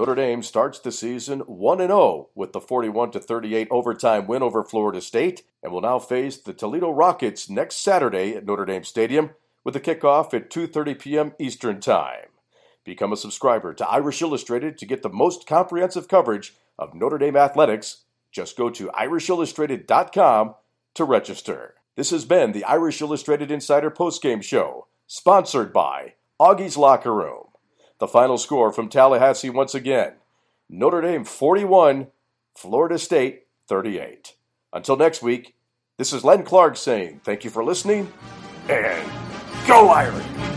Notre 0.00 0.14
Dame 0.14 0.42
starts 0.42 0.78
the 0.78 0.92
season 0.92 1.40
1 1.40 1.78
0 1.78 2.28
with 2.34 2.54
the 2.54 2.60
41 2.60 3.12
38 3.12 3.68
overtime 3.70 4.26
win 4.26 4.42
over 4.42 4.64
Florida 4.64 5.00
State 5.00 5.42
and 5.62 5.70
will 5.70 5.82
now 5.82 5.98
face 5.98 6.38
the 6.38 6.54
Toledo 6.54 6.90
Rockets 6.90 7.50
next 7.50 7.76
Saturday 7.76 8.34
at 8.34 8.46
Notre 8.46 8.64
Dame 8.64 8.82
Stadium 8.82 9.30
with 9.62 9.76
a 9.76 9.80
kickoff 9.80 10.32
at 10.32 10.48
2:30 10.48 10.98
p.m. 10.98 11.32
Eastern 11.38 11.80
Time. 11.80 12.28
Become 12.82 13.12
a 13.12 13.16
subscriber 13.16 13.74
to 13.74 13.86
Irish 13.86 14.22
Illustrated 14.22 14.78
to 14.78 14.86
get 14.86 15.02
the 15.02 15.10
most 15.10 15.46
comprehensive 15.46 16.08
coverage 16.08 16.54
of 16.78 16.94
Notre 16.94 17.18
Dame 17.18 17.36
athletics. 17.36 18.04
Just 18.32 18.56
go 18.56 18.70
to 18.70 18.90
irishillustrated.com 18.98 20.54
to 20.94 21.04
register. 21.04 21.74
This 22.00 22.12
has 22.12 22.24
been 22.24 22.52
the 22.52 22.64
Irish 22.64 23.02
Illustrated 23.02 23.50
Insider 23.50 23.90
Postgame 23.90 24.42
Show, 24.42 24.86
sponsored 25.06 25.70
by 25.70 26.14
Augie's 26.40 26.78
Locker 26.78 27.12
Room. 27.12 27.48
The 27.98 28.08
final 28.08 28.38
score 28.38 28.72
from 28.72 28.88
Tallahassee 28.88 29.50
once 29.50 29.74
again 29.74 30.14
Notre 30.70 31.02
Dame 31.02 31.26
41, 31.26 32.06
Florida 32.56 32.98
State 32.98 33.42
38. 33.68 34.34
Until 34.72 34.96
next 34.96 35.20
week, 35.20 35.56
this 35.98 36.14
is 36.14 36.24
Len 36.24 36.42
Clark 36.42 36.78
saying 36.78 37.20
thank 37.22 37.44
you 37.44 37.50
for 37.50 37.62
listening 37.62 38.10
and 38.66 39.06
go 39.66 39.90
Irish! 39.90 40.49